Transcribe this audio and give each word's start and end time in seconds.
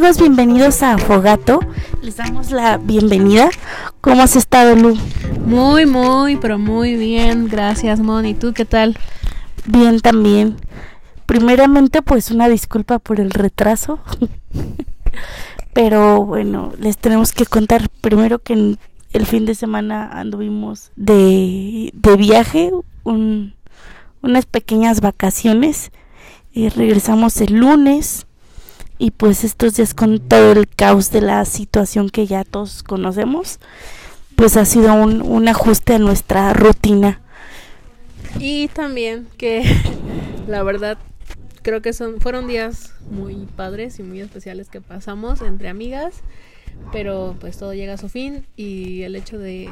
Amigos, 0.00 0.18
bienvenidos 0.18 0.82
a 0.82 0.96
Fogato. 0.96 1.60
Les 2.00 2.16
damos 2.16 2.50
la 2.52 2.78
bienvenida. 2.78 3.50
¿Cómo 4.00 4.22
has 4.22 4.34
estado, 4.34 4.74
Lu? 4.74 4.96
Muy, 5.44 5.84
muy, 5.84 6.36
pero 6.36 6.58
muy 6.58 6.96
bien. 6.96 7.48
Gracias, 7.48 8.00
Mon. 8.00 8.24
¿Y 8.24 8.32
tú 8.32 8.54
qué 8.54 8.64
tal? 8.64 8.96
Bien 9.66 10.00
también. 10.00 10.56
Primeramente, 11.26 12.00
pues 12.00 12.30
una 12.30 12.48
disculpa 12.48 12.98
por 12.98 13.20
el 13.20 13.30
retraso. 13.30 14.00
pero 15.74 16.24
bueno, 16.24 16.72
les 16.78 16.96
tenemos 16.96 17.32
que 17.32 17.44
contar 17.44 17.90
primero 18.00 18.38
que 18.38 18.54
el 19.12 19.26
fin 19.26 19.44
de 19.44 19.54
semana 19.54 20.08
anduvimos 20.18 20.92
de, 20.96 21.90
de 21.92 22.16
viaje, 22.16 22.70
un, 23.04 23.52
unas 24.22 24.46
pequeñas 24.46 25.02
vacaciones. 25.02 25.92
Y 26.52 26.70
regresamos 26.70 27.38
el 27.42 27.52
lunes 27.52 28.26
y 29.00 29.12
pues 29.12 29.44
estos 29.44 29.74
días 29.74 29.94
con 29.94 30.20
todo 30.20 30.52
el 30.52 30.68
caos 30.68 31.10
de 31.10 31.22
la 31.22 31.44
situación 31.46 32.10
que 32.10 32.26
ya 32.26 32.44
todos 32.44 32.82
conocemos, 32.82 33.58
pues 34.36 34.58
ha 34.58 34.66
sido 34.66 34.92
un, 34.92 35.22
un 35.22 35.48
ajuste 35.48 35.94
a 35.94 35.98
nuestra 35.98 36.52
rutina. 36.52 37.22
Y 38.38 38.68
también 38.68 39.26
que 39.38 39.64
la 40.46 40.62
verdad 40.62 40.98
creo 41.62 41.80
que 41.80 41.94
son 41.94 42.20
fueron 42.20 42.46
días 42.46 42.92
muy 43.10 43.48
padres 43.56 43.98
y 43.98 44.02
muy 44.02 44.20
especiales 44.20 44.68
que 44.68 44.82
pasamos 44.82 45.40
entre 45.40 45.70
amigas, 45.70 46.16
pero 46.92 47.36
pues 47.40 47.56
todo 47.56 47.72
llega 47.72 47.94
a 47.94 47.98
su 47.98 48.10
fin 48.10 48.46
y 48.54 49.02
el 49.02 49.16
hecho 49.16 49.38
de 49.38 49.70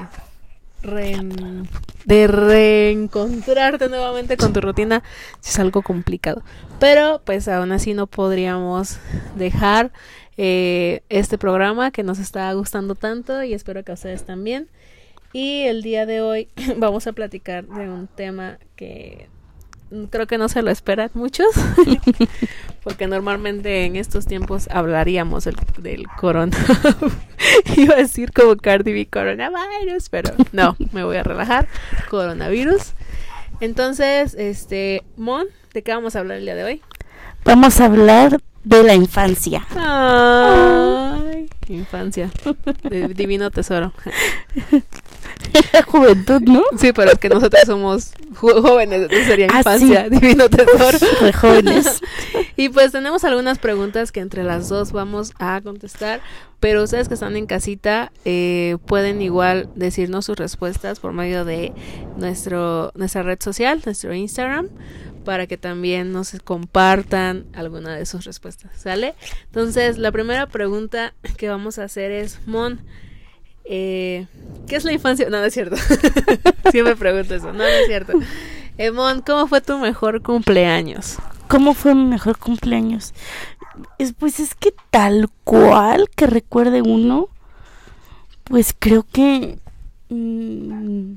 de 0.83 2.27
reencontrarte 2.27 3.89
nuevamente 3.89 4.37
con 4.37 4.53
tu 4.53 4.61
rutina 4.61 5.03
es 5.43 5.59
algo 5.59 5.83
complicado. 5.83 6.43
Pero 6.79 7.21
pues 7.25 7.49
aún 7.49 7.73
así 7.73 7.95
no 7.95 8.07
podríamos 8.07 8.99
dejar 9.37 9.93
eh, 10.37 11.03
este 11.09 11.37
programa 11.37 11.91
que 11.91 12.03
nos 12.03 12.19
está 12.19 12.53
gustando 12.53 12.95
tanto 12.95 13.43
y 13.43 13.55
espero 13.55 13.83
que 13.85 13.93
a 13.93 13.95
ustedes 13.95 14.25
también. 14.25 14.69
Y 15.33 15.63
el 15.63 15.83
día 15.83 16.07
de 16.07 16.21
hoy 16.21 16.49
vamos 16.77 17.07
a 17.07 17.13
platicar 17.13 17.67
de 17.67 17.89
un 17.91 18.07
tema 18.07 18.59
que 18.77 19.29
creo 20.11 20.27
que 20.27 20.39
no 20.39 20.49
se 20.49 20.63
lo 20.63 20.71
esperan 20.71 21.11
muchos, 21.15 21.49
porque 22.85 23.07
normalmente 23.07 23.85
en 23.85 23.97
estos 23.97 24.27
tiempos 24.27 24.69
hablaríamos 24.71 25.45
del, 25.45 25.57
del 25.79 26.07
coronavirus. 26.09 27.13
Iba 27.77 27.95
a 27.95 27.99
decir 27.99 28.33
como 28.33 28.57
Cardi 28.57 28.93
B 28.93 29.07
coronavirus, 29.07 30.09
pero 30.11 30.35
no, 30.53 30.77
me 30.93 31.05
voy 31.05 31.17
a 31.17 31.23
relajar. 31.23 31.69
Coronavirus. 32.11 32.93
Entonces, 33.61 34.35
este, 34.35 35.05
Mon, 35.17 35.47
¿de 35.73 35.83
qué 35.83 35.93
vamos 35.93 36.17
a 36.17 36.21
hablar 36.21 36.39
el 36.39 36.45
día 36.45 36.55
de 36.55 36.65
hoy? 36.65 36.83
Vamos 37.45 37.81
a 37.81 37.87
hablar 37.87 38.41
de 38.65 38.83
la 38.83 38.95
infancia. 38.95 39.67
Ay, 39.75 41.49
infancia. 41.69 42.31
De 42.83 43.09
divino 43.09 43.51
tesoro. 43.51 43.93
Juventud, 45.87 46.43
¿no? 46.43 46.63
Sí, 46.79 46.93
pero 46.93 47.13
es 47.13 47.19
que 47.19 47.29
nosotros 47.29 47.63
somos 47.67 48.13
jóvenes, 48.35 49.09
sería 49.27 49.49
ah, 49.53 49.59
infancia, 49.59 50.09
divino 50.09 50.49
tesoro. 50.49 50.99
De 51.21 51.33
jóvenes. 51.33 52.01
y 52.57 52.69
pues 52.69 52.93
tenemos 52.93 53.25
algunas 53.25 53.59
preguntas 53.59 54.13
que 54.13 54.21
entre 54.21 54.45
las 54.45 54.69
dos 54.69 54.93
vamos 54.93 55.33
a 55.39 55.61
contestar, 55.63 56.21
pero 56.61 56.83
ustedes 56.83 57.09
que 57.09 57.15
están 57.15 57.37
en 57.37 57.47
casita 57.47 58.13
eh, 58.25 58.77
pueden 58.87 59.23
igual 59.23 59.71
decirnos 59.75 60.27
sus 60.27 60.37
respuestas 60.37 61.01
por 61.01 61.13
medio 61.13 61.45
de 61.45 61.73
nuestro 62.17 62.93
nuestra 62.95 63.23
red 63.23 63.39
social, 63.41 63.83
nuestro 63.85 64.15
Instagram 64.15 64.69
para 65.29 65.47
que 65.47 65.59
también 65.59 66.11
nos 66.11 66.35
compartan 66.43 67.45
alguna 67.53 67.95
de 67.95 68.07
sus 68.07 68.25
respuestas, 68.25 68.71
¿sale? 68.81 69.15
Entonces, 69.45 69.99
la 69.99 70.11
primera 70.11 70.47
pregunta 70.47 71.13
que 71.37 71.51
vamos 71.51 71.79
a 71.79 71.85
hacer 71.85 72.11
es, 72.13 72.41
Mon, 72.47 72.81
eh, 73.69 74.27
¿qué 74.67 74.77
es 74.77 74.85
la 74.85 74.93
infancia? 74.93 75.29
No, 75.29 75.39
no 75.39 75.45
es 75.45 75.55
cierto. 75.55 75.77
Siempre 76.71 76.97
pregunto 76.97 77.35
eso, 77.35 77.53
no, 77.53 77.65
es 77.65 77.87
cierto. 77.87 78.15
Eh, 78.79 78.91
Mon, 78.91 79.21
¿cómo 79.23 79.47
fue 79.47 79.61
tu 79.61 79.79
mejor 79.79 80.23
cumpleaños? 80.23 81.19
¿Cómo 81.49 81.75
fue 81.75 81.95
mi 81.95 82.05
mejor 82.05 82.39
cumpleaños? 82.39 83.13
Es, 83.99 84.13
pues 84.13 84.41
es 84.41 84.55
que 84.55 84.73
tal 84.91 85.29
cual 85.45 86.09
que 86.15 86.27
recuerde 86.27 86.83
uno, 86.83 87.29
pues 88.45 88.75
creo 88.79 89.05
que... 89.11 89.59
Mmm, 90.09 91.15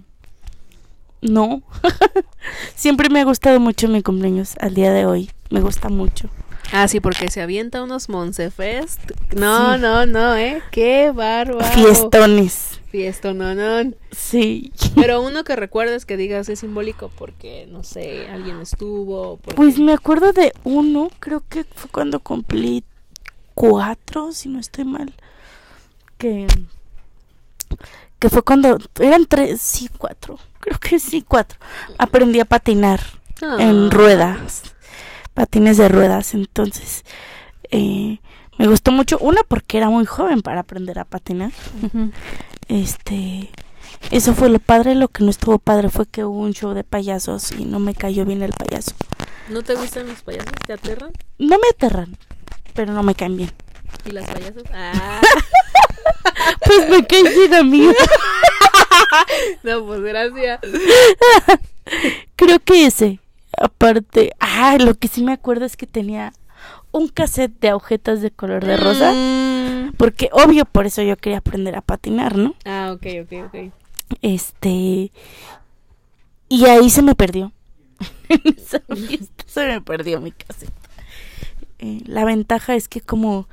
no. 1.22 1.62
Siempre 2.76 3.10
me 3.10 3.22
ha 3.22 3.26
gustado 3.26 3.60
mucho 3.60 3.88
mi 3.88 4.02
cumpleaños. 4.02 4.56
Al 4.60 4.74
día 4.74 4.92
de 4.92 5.06
hoy 5.06 5.32
me 5.50 5.62
gusta 5.62 5.90
mucho. 5.90 6.30
Ah, 6.72 6.88
sí, 6.88 7.00
porque 7.00 7.30
se 7.30 7.42
avienta 7.42 7.84
unos 7.84 8.10
Monsefest. 8.10 9.00
No, 9.36 9.78
no, 9.78 10.06
no, 10.06 10.36
¿eh? 10.36 10.62
Qué 10.72 11.12
bárbaro. 11.12 11.66
Fiestones. 11.66 12.80
Fiestononón. 12.90 13.96
Sí. 14.12 14.72
Pero 14.96 15.22
uno 15.22 15.44
que 15.44 15.56
recuerdes 15.56 16.06
que 16.06 16.18
digas 16.18 16.50
es 16.50 16.60
simbólico 16.60 17.10
porque, 17.18 17.68
no 17.70 17.84
sé, 17.84 18.28
alguien 18.30 18.60
estuvo. 18.60 19.38
Pues 19.56 19.80
me 19.80 19.94
acuerdo 19.94 20.34
de 20.34 20.54
uno, 20.64 21.10
creo 21.20 21.44
que 21.48 21.64
fue 21.64 21.90
cuando 21.90 22.20
cumplí 22.20 22.84
cuatro, 23.54 24.32
si 24.32 24.50
no 24.50 24.60
estoy 24.60 24.86
mal. 24.86 25.14
Que 26.18 26.48
que 28.22 28.30
fue 28.30 28.44
cuando 28.44 28.78
eran 29.00 29.26
tres, 29.26 29.60
sí, 29.60 29.90
cuatro, 29.98 30.38
creo 30.60 30.78
que 30.78 31.00
sí, 31.00 31.26
cuatro. 31.28 31.58
Aprendí 31.98 32.40
a 32.40 32.46
patinar 32.46 33.02
en 33.42 33.88
ah. 33.88 33.90
ruedas, 33.90 34.71
patines 35.42 35.78
de 35.78 35.90
ruedas, 35.90 36.36
entonces 36.36 37.04
eh, 37.72 38.20
me 38.60 38.68
gustó 38.68 38.92
mucho. 38.92 39.18
Una 39.18 39.42
porque 39.48 39.78
era 39.78 39.90
muy 39.90 40.06
joven 40.06 40.44
para 40.44 40.60
aprender 40.60 41.00
a 41.00 41.04
patinar. 41.04 41.52
Este, 42.68 43.50
eso 44.12 44.36
fue 44.36 44.50
lo 44.50 44.60
padre. 44.60 44.94
Lo 44.94 45.08
que 45.08 45.24
no 45.24 45.32
estuvo 45.32 45.58
padre 45.58 45.90
fue 45.90 46.06
que 46.06 46.26
hubo 46.26 46.38
un 46.38 46.54
show 46.54 46.76
de 46.76 46.84
payasos 46.84 47.54
y 47.54 47.66
no 47.66 47.80
me 47.80 47.96
cayó 47.96 48.24
bien 48.24 48.44
el 48.44 48.52
payaso. 48.54 48.92
¿No 49.50 49.64
te 49.64 49.74
gustan 49.74 50.06
los 50.06 50.22
payasos? 50.22 50.54
¿Te 50.68 50.74
aterran? 50.74 51.12
No 51.40 51.58
me 51.58 51.70
aterran, 51.72 52.16
pero 52.76 52.94
no 52.94 53.02
me 53.02 53.16
caen 53.16 53.38
bien. 53.38 53.52
¿Y 54.06 54.12
las 54.12 54.30
payasas? 54.30 54.64
Ah. 54.72 55.22
pues 56.68 56.88
me 56.88 57.04
caen 57.08 57.26
bien 57.26 57.54
a 57.56 57.64
mí. 57.64 57.90
no, 59.64 59.88
pues 59.88 60.02
gracias. 60.02 60.60
Creo 62.36 62.60
que 62.60 62.86
ese. 62.86 63.20
Aparte, 63.62 64.32
ah, 64.40 64.78
lo 64.80 64.96
que 64.96 65.08
sí 65.08 65.24
me 65.24 65.34
acuerdo 65.34 65.66
es 65.66 65.78
que 65.78 65.88
tenía 65.88 66.34
un 66.92 67.08
cassette 67.08 67.60
de 67.60 67.70
agujetas 67.70 68.22
de 68.22 68.32
color 68.32 68.66
de 68.66 68.78
rosa. 68.78 69.14
Mm. 69.14 69.94
Porque 69.98 70.30
obvio, 70.32 70.66
por 70.66 70.86
eso 70.86 71.02
yo 71.02 71.18
quería 71.18 71.40
aprender 71.40 71.76
a 71.76 71.82
patinar, 71.82 72.38
¿no? 72.38 72.56
Ah, 72.66 72.92
ok, 72.94 73.06
ok, 73.24 73.46
ok. 73.48 73.74
Este. 74.22 75.12
Y 76.50 76.66
ahí 76.66 76.90
se 76.90 77.02
me 77.02 77.16
perdió. 77.16 77.52
se 79.46 79.68
me 79.68 79.82
perdió 79.82 80.20
mi 80.22 80.32
cassette. 80.32 80.74
Eh, 81.80 82.02
la 82.06 82.26
ventaja 82.26 82.76
es 82.76 82.88
que 82.88 83.02
como 83.02 83.48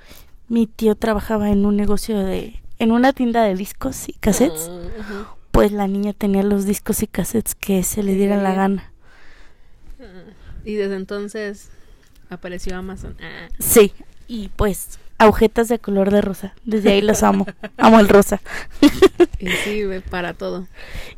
mi 0.49 0.67
tío 0.67 0.95
trabajaba 0.95 1.51
en 1.51 1.65
un 1.65 1.77
negocio 1.77 2.19
de, 2.19 2.61
en 2.79 2.93
una 2.93 3.13
tienda 3.13 3.43
de 3.43 3.55
discos 3.55 4.09
y 4.09 4.13
cassettes, 4.15 4.71
ah, 4.71 5.35
pues 5.51 5.73
la 5.73 5.87
niña 5.87 6.13
tenía 6.13 6.43
los 6.43 6.65
discos 6.65 7.03
y 7.03 7.07
cassettes 7.07 7.55
que 7.55 7.83
se 7.83 8.03
le 8.03 8.15
diera 8.15 8.37
la 8.37 8.55
gana. 8.55 8.93
Y 10.69 10.75
desde 10.75 10.97
entonces 10.97 11.71
apareció 12.29 12.77
Amazon. 12.77 13.17
Ah. 13.23 13.49
Sí, 13.59 13.95
y 14.27 14.51
pues 14.51 14.99
agujetas 15.17 15.69
de 15.69 15.79
color 15.79 16.11
de 16.11 16.21
rosa. 16.21 16.55
Desde 16.63 16.93
ahí 16.93 17.01
los 17.01 17.23
amo. 17.23 17.47
amo 17.79 17.99
el 17.99 18.07
rosa. 18.07 18.43
y 19.39 19.49
sí, 19.49 19.85
para 20.11 20.35
todo. 20.35 20.69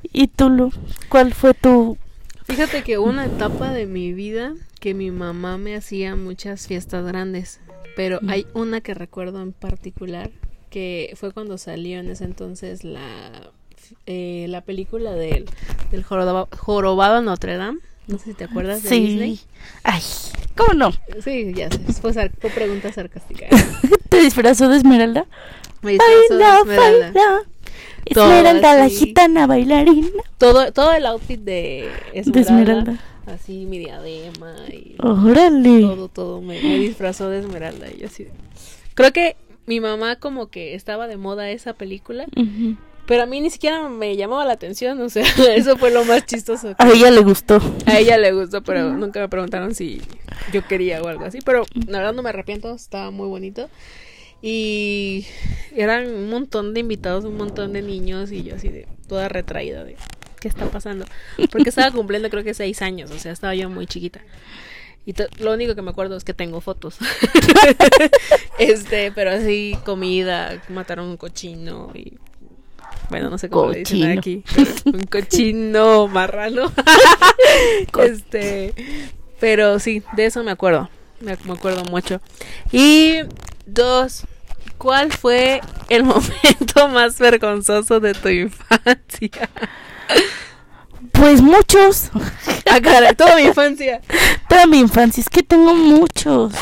¿Y 0.05 0.29
tú, 0.29 0.51
Lu? 0.51 0.73
¿Cuál 1.09 1.35
fue 1.35 1.55
tu...? 1.55 1.99
Fíjate 2.45 2.85
que 2.85 2.99
una 2.99 3.27
etapa 3.27 3.73
de 3.73 3.87
mi 3.87 4.13
vida 4.13 4.55
que 4.79 4.95
mi 4.95 5.11
mamá 5.11 5.59
me 5.59 5.75
hacía 5.75 6.15
muchas 6.15 6.69
fiestas 6.69 7.05
grandes. 7.05 7.59
Pero 7.97 8.21
hay 8.29 8.47
una 8.55 8.81
que 8.81 8.95
recuerdo 8.95 9.43
en 9.43 9.53
particular 9.53 10.31
que 10.71 11.13
fue 11.17 11.33
cuando 11.33 11.59
salió 11.59 11.99
en 11.99 12.09
ese 12.09 12.23
entonces 12.23 12.85
la, 12.85 13.51
eh, 14.07 14.47
la 14.49 14.61
película 14.61 15.11
del, 15.11 15.47
del 15.91 16.05
jorobado, 16.05 17.21
Notre 17.21 17.57
Dame. 17.57 17.81
No 18.07 18.19
sé 18.19 18.25
si 18.25 18.35
te 18.35 18.45
acuerdas 18.45 18.83
de 18.83 18.89
sí. 18.89 19.01
Disney. 19.01 19.41
Ay, 19.83 20.03
¿cómo 20.57 20.75
no? 20.75 20.93
Sí, 21.23 21.53
ya 21.55 21.71
sé. 21.71 21.79
Fue, 22.01 22.13
fue 22.13 22.51
pregunta 22.51 22.93
sarcástica. 22.93 23.47
¿Te 24.09 24.21
disfrazó 24.21 24.69
de 24.69 24.79
Esmeralda? 24.79 25.27
Me 25.83 25.93
disfrazó 25.93 26.37
de 26.37 26.75
Esmeralda. 26.75 27.43
Esmeralda, 28.05 28.75
la 28.75 28.89
gitana 28.89 29.47
bailarina. 29.47 30.09
Todo, 30.39 30.73
todo 30.73 30.93
el 30.93 31.07
outfit 31.07 31.41
de 31.41 31.91
Esmeralda. 32.13 32.33
De 32.33 32.41
Esmeralda 32.41 33.01
así 33.31 33.67
mi 33.67 33.79
diadema 33.79 34.55
y 34.69 34.97
¡Órale! 34.99 35.81
todo, 35.81 36.09
todo, 36.09 36.41
me, 36.41 36.61
disfrazó 36.61 37.29
de 37.29 37.41
esmeralda 37.41 37.87
y 37.91 38.05
así. 38.05 38.27
Creo 38.95 39.13
que 39.13 39.37
mi 39.67 39.81
mamá 39.81 40.17
como 40.17 40.49
que 40.49 40.75
estaba 40.75 41.07
de 41.07 41.17
moda 41.17 41.51
esa 41.51 41.75
película, 41.75 42.27
Pero 43.11 43.25
a 43.25 43.27
mí 43.27 43.41
ni 43.41 43.51
siquiera 43.51 43.89
me 43.89 44.17
llamaba 44.17 44.45
la 44.45 44.53
atención, 44.53 45.01
o 45.01 45.09
sea, 45.09 45.25
eso 45.57 45.77
fue 45.77 45.91
lo 45.91 46.05
más 46.05 46.25
chistoso. 46.27 46.77
A 46.79 46.89
ella 46.89 47.11
le 47.11 47.19
gustó. 47.23 47.61
A 47.85 47.99
ella 47.99 48.17
le 48.17 48.31
gustó, 48.31 48.63
pero 48.63 48.93
nunca 48.93 49.19
me 49.19 49.29
preguntaron 49.29 49.75
si 49.75 50.01
yo 50.53 50.65
quería 50.65 51.03
o 51.03 51.09
algo 51.09 51.25
así. 51.25 51.41
Pero 51.45 51.67
la 51.89 51.99
verdad 51.99 52.13
no 52.15 52.23
me 52.23 52.29
arrepiento, 52.29 52.73
estaba 52.73 53.11
muy 53.11 53.27
bonito. 53.27 53.69
Y 54.43 55.27
eran 55.75 56.07
un 56.07 56.31
montón 56.31 56.73
de 56.73 56.79
invitados, 56.79 57.25
un 57.25 57.37
montón 57.37 57.73
de 57.73 57.83
niños 57.83 58.31
y 58.31 58.45
yo 58.45 58.55
así 58.55 58.69
de 58.69 58.87
toda 59.09 59.29
retraída 59.29 59.83
de 59.83 59.97
qué 60.39 60.47
está 60.47 60.67
pasando. 60.67 61.05
Porque 61.51 61.71
estaba 61.71 61.91
cumpliendo 61.91 62.31
creo 62.31 62.45
que 62.45 62.55
seis 62.55 62.81
años, 62.81 63.11
o 63.11 63.19
sea, 63.19 63.33
estaba 63.33 63.57
yo 63.57 63.69
muy 63.69 63.89
chiquita. 63.89 64.21
Y 65.05 65.15
lo 65.43 65.53
único 65.53 65.75
que 65.75 65.83
me 65.83 65.91
acuerdo 65.91 66.17
es 66.17 66.23
que 66.23 66.33
tengo 66.33 66.61
fotos. 66.61 66.99
este, 68.61 69.11
pero 69.11 69.33
así 69.33 69.77
comida, 69.85 70.63
mataron 70.69 71.09
un 71.09 71.17
cochino 71.17 71.91
y 71.93 72.13
bueno, 73.11 73.29
no 73.29 73.39
sé 73.39 73.49
cómo 73.49 73.71
le 73.71 73.81
dicen 73.81 73.99
Cochino. 73.99 74.19
aquí. 74.21 74.45
Un 74.87 75.03
cochino 75.03 76.09
marrano. 76.09 76.73
este, 78.03 78.75
pero 79.39 79.79
sí, 79.79 80.03
de 80.17 80.27
eso 80.27 80.43
me 80.45 80.53
acuerdo. 80.53 80.89
Me, 81.21 81.37
me 81.45 81.53
acuerdo 81.53 81.85
mucho. 81.85 82.21
Y 82.73 83.19
dos, 83.67 84.25
¿cuál 84.79 85.13
fue 85.13 85.61
el 85.89 86.05
momento 86.05 86.89
más 86.89 87.19
vergonzoso 87.19 88.01
de 88.01 88.15
tu 88.15 88.29
infancia? 88.29 89.51
Pues 91.13 91.43
muchos. 91.43 92.11
Ah, 92.71 92.81
caray, 92.81 93.15
toda 93.15 93.37
mi 93.37 93.43
infancia. 93.43 94.01
Toda 94.49 94.67
mi 94.67 94.79
infancia. 94.79 95.21
Es 95.21 95.29
que 95.29 95.43
tengo 95.43 95.75
muchos. 95.75 96.53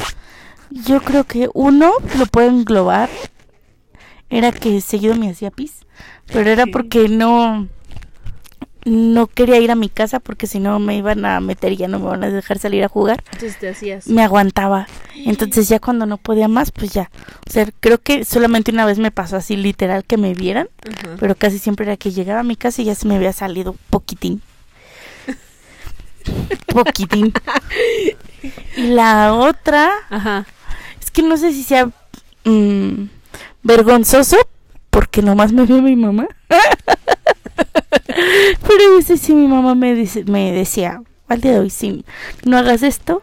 Yo 0.70 1.00
creo 1.00 1.24
que 1.24 1.48
uno 1.54 1.92
lo 2.18 2.26
puedo 2.26 2.48
englobar. 2.48 3.08
Era 4.30 4.52
que 4.52 4.80
seguido 4.80 5.14
me 5.16 5.30
hacía 5.30 5.50
pis. 5.50 5.86
Pero 6.26 6.50
era 6.50 6.66
porque 6.66 7.08
no. 7.08 7.68
No 8.84 9.26
quería 9.26 9.58
ir 9.58 9.70
a 9.70 9.74
mi 9.74 9.88
casa 9.90 10.18
porque 10.18 10.46
si 10.46 10.60
no 10.60 10.78
me 10.78 10.96
iban 10.96 11.24
a 11.26 11.40
meter 11.40 11.72
y 11.72 11.76
ya 11.76 11.88
no 11.88 11.98
me 11.98 12.06
van 12.06 12.24
a 12.24 12.30
dejar 12.30 12.58
salir 12.58 12.82
a 12.84 12.88
jugar. 12.88 13.22
Entonces 13.32 13.58
te 13.58 13.68
hacías. 13.68 14.06
Me 14.06 14.22
aguantaba. 14.22 14.86
Entonces 15.14 15.68
ya 15.68 15.78
cuando 15.78 16.06
no 16.06 16.16
podía 16.16 16.48
más, 16.48 16.70
pues 16.70 16.92
ya. 16.92 17.10
O 17.46 17.50
sea, 17.50 17.68
creo 17.80 17.98
que 17.98 18.24
solamente 18.24 18.70
una 18.70 18.86
vez 18.86 18.98
me 18.98 19.10
pasó 19.10 19.36
así 19.36 19.56
literal 19.56 20.04
que 20.04 20.16
me 20.16 20.32
vieran. 20.32 20.68
Pero 21.18 21.34
casi 21.34 21.58
siempre 21.58 21.84
era 21.86 21.96
que 21.98 22.12
llegaba 22.12 22.40
a 22.40 22.44
mi 22.44 22.56
casa 22.56 22.80
y 22.80 22.86
ya 22.86 22.94
se 22.94 23.06
me 23.08 23.16
había 23.16 23.32
salido 23.32 23.74
poquitín. 23.90 24.40
poquitín. 26.66 27.32
Y 28.76 28.82
la 28.88 29.34
otra, 29.34 29.90
Ajá. 30.08 30.46
es 31.00 31.10
que 31.10 31.22
no 31.22 31.36
sé 31.36 31.52
si 31.52 31.62
sea 31.64 31.90
mm, 32.44 33.04
vergonzoso, 33.62 34.36
porque 34.90 35.22
nomás 35.22 35.52
me 35.52 35.64
vio 35.66 35.80
mi 35.82 35.96
mamá. 35.96 36.26
Pero 38.66 38.92
a 38.92 38.96
veces 38.96 39.20
sí 39.20 39.34
mi 39.34 39.46
mamá 39.48 39.74
me, 39.74 39.94
dice, 39.94 40.24
me 40.24 40.52
decía, 40.52 41.02
al 41.28 41.40
día 41.40 41.52
de 41.52 41.58
hoy, 41.60 41.70
si 41.70 42.04
no 42.44 42.58
hagas 42.58 42.82
esto, 42.82 43.22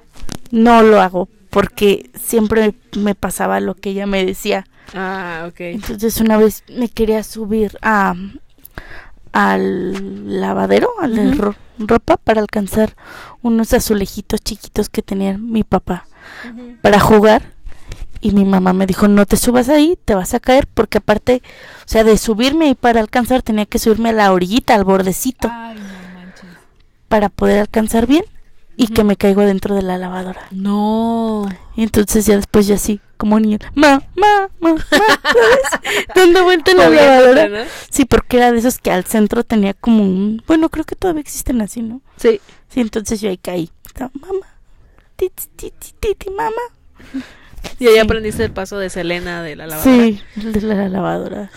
no 0.52 0.82
lo 0.84 1.02
hago, 1.02 1.28
porque 1.50 2.10
siempre 2.14 2.74
me 2.98 3.16
pasaba 3.16 3.60
lo 3.60 3.76
que 3.76 3.90
ella 3.92 4.06
me 4.06 4.26
decía. 4.26 4.66
Ah, 4.94 5.46
ok. 5.50 5.60
Entonces 5.62 6.20
una 6.22 6.38
vez 6.38 6.64
me 6.70 6.90
quería 6.90 7.24
subir 7.24 7.78
a 7.82 8.14
al 9.34 10.40
lavadero, 10.40 10.88
a 11.02 11.08
la 11.08 11.30
ro- 11.34 11.56
ropa 11.78 12.16
para 12.16 12.40
alcanzar 12.40 12.96
unos 13.42 13.74
azulejitos 13.74 14.40
chiquitos 14.42 14.88
que 14.88 15.02
tenía 15.02 15.38
mi 15.38 15.64
papá 15.66 16.08
para 16.82 17.02
jugar 17.02 17.52
y 18.22 18.32
mi 18.32 18.46
mamá 18.46 18.74
me 18.74 18.86
dijo 18.86 19.08
no 19.08 19.26
te 19.26 19.38
subas 19.38 19.70
ahí, 19.70 19.98
te 20.06 20.16
vas 20.16 20.34
a 20.34 20.40
caer 20.40 20.68
porque 20.68 21.00
aparte, 21.00 21.42
o 21.80 21.88
sea, 21.88 22.04
de 22.04 22.18
subirme 22.18 22.70
y 22.70 22.76
para 22.76 23.00
alcanzar 23.00 23.42
tenía 23.42 23.66
que 23.66 23.80
subirme 23.80 24.10
a 24.10 24.14
la 24.14 24.32
orillita, 24.32 24.76
al 24.76 24.84
bordecito 24.84 25.50
Ay, 25.52 25.76
no 25.76 26.20
manches. 26.20 26.46
para 27.08 27.30
poder 27.30 27.60
alcanzar 27.60 28.08
bien 28.08 28.24
y 28.78 28.88
que 28.88 29.04
me 29.04 29.16
caigo 29.16 29.42
dentro 29.42 29.74
de 29.74 29.82
la 29.82 29.98
lavadora. 29.98 30.48
No. 30.52 31.48
Y 31.78 31.84
entonces 31.84 32.26
ya 32.26 32.36
después 32.36 32.68
yo 32.68 32.76
así, 32.76 33.00
como 33.16 33.40
niño, 33.40 33.58
ma, 33.74 34.02
ma, 34.16 34.50
ma, 34.60 34.74
ma, 34.74 34.86
¿sabes? 34.90 36.06
Dando 36.16 36.44
vuelta 36.44 36.72
en 36.72 36.78
la 36.78 36.90
lavadora. 36.90 37.48
¿no? 37.48 37.58
Sí, 37.90 38.04
porque 38.06 38.38
era 38.38 38.52
de 38.52 38.60
esos 38.60 38.80
que 38.80 38.92
al 38.92 39.06
centro 39.06 39.44
tenía 39.46 39.74
como 39.74 40.04
un... 40.04 40.44
Bueno, 40.46 40.68
creo 40.70 40.84
que 40.84 40.96
todavía 40.96 41.22
existen 41.22 41.62
así, 41.62 41.82
¿no? 41.82 42.02
Sí. 42.18 42.42
Sí, 42.68 42.82
entonces 42.82 43.22
yo 43.22 43.30
ahí 43.30 43.38
caí. 43.38 43.72
Mamá. 43.98 44.48
Titi, 45.16 45.44
titi, 45.56 45.94
titi, 45.98 46.30
mamá. 46.32 47.24
Y 47.80 47.88
ahí 47.88 47.94
Sí. 47.96 48.00
aprendiste 48.00 48.44
el 48.44 48.52
paso 48.52 48.78
de 48.78 48.90
Selena 48.90 49.42
de 49.44 49.56
la 49.56 49.68
lavadora. 49.68 50.06
Sí, 50.06 50.22
de 50.36 50.62
la 50.62 50.90
lavadora. 50.90 51.52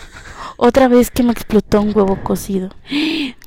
Otra 0.57 0.87
vez 0.89 1.09
que 1.09 1.23
me 1.23 1.31
explotó 1.31 1.79
un 1.81 1.95
huevo 1.95 2.17
cocido. 2.21 2.69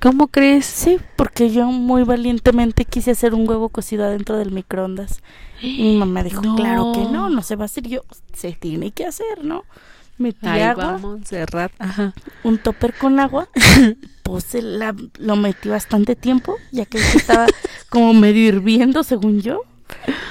¿Cómo 0.00 0.28
crees? 0.28 0.64
Sí, 0.64 0.98
porque 1.16 1.50
yo 1.50 1.66
muy 1.66 2.04
valientemente 2.04 2.84
quise 2.86 3.10
hacer 3.10 3.34
un 3.34 3.46
huevo 3.48 3.68
cocido 3.68 4.04
adentro 4.04 4.36
del 4.38 4.50
microondas. 4.50 5.20
Y 5.60 5.82
mi 5.82 5.96
mamá 5.96 6.22
dijo, 6.22 6.40
No. 6.42 6.56
claro 6.56 6.92
que 6.94 7.00
no, 7.04 7.28
no 7.28 7.42
se 7.42 7.56
va 7.56 7.64
a 7.64 7.66
hacer. 7.66 7.86
Yo, 7.86 8.00
se 8.32 8.52
tiene 8.52 8.92
que 8.92 9.04
hacer, 9.04 9.44
¿no? 9.44 9.64
Metí 10.18 10.46
Ahí 10.46 10.60
agua, 10.62 10.84
vamos, 10.92 11.20
Serrat. 11.26 11.72
Ajá. 11.78 12.14
un 12.44 12.58
topper 12.58 12.94
con 12.94 13.18
agua, 13.20 13.48
puse 14.22 14.62
la, 14.62 14.94
lo 15.18 15.36
metí 15.36 15.68
bastante 15.68 16.16
tiempo, 16.16 16.56
ya 16.70 16.84
que 16.86 16.98
estaba 16.98 17.46
como 17.90 18.14
medio 18.14 18.46
hirviendo, 18.48 19.02
según 19.04 19.40
yo. 19.40 19.62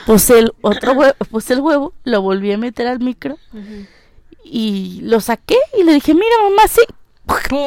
Puse 0.05 0.39
el 0.39 0.53
otro 0.61 0.93
huevo, 0.93 1.13
puse 1.29 1.53
el 1.53 1.61
huevo, 1.61 1.93
lo 2.03 2.21
volví 2.21 2.51
a 2.51 2.57
meter 2.57 2.87
al 2.87 2.99
micro 2.99 3.37
y 4.43 4.99
lo 5.03 5.21
saqué 5.21 5.57
y 5.77 5.83
le 5.83 5.93
dije, 5.93 6.13
mira 6.13 6.35
mamá, 6.43 6.63
sí, 6.67 6.81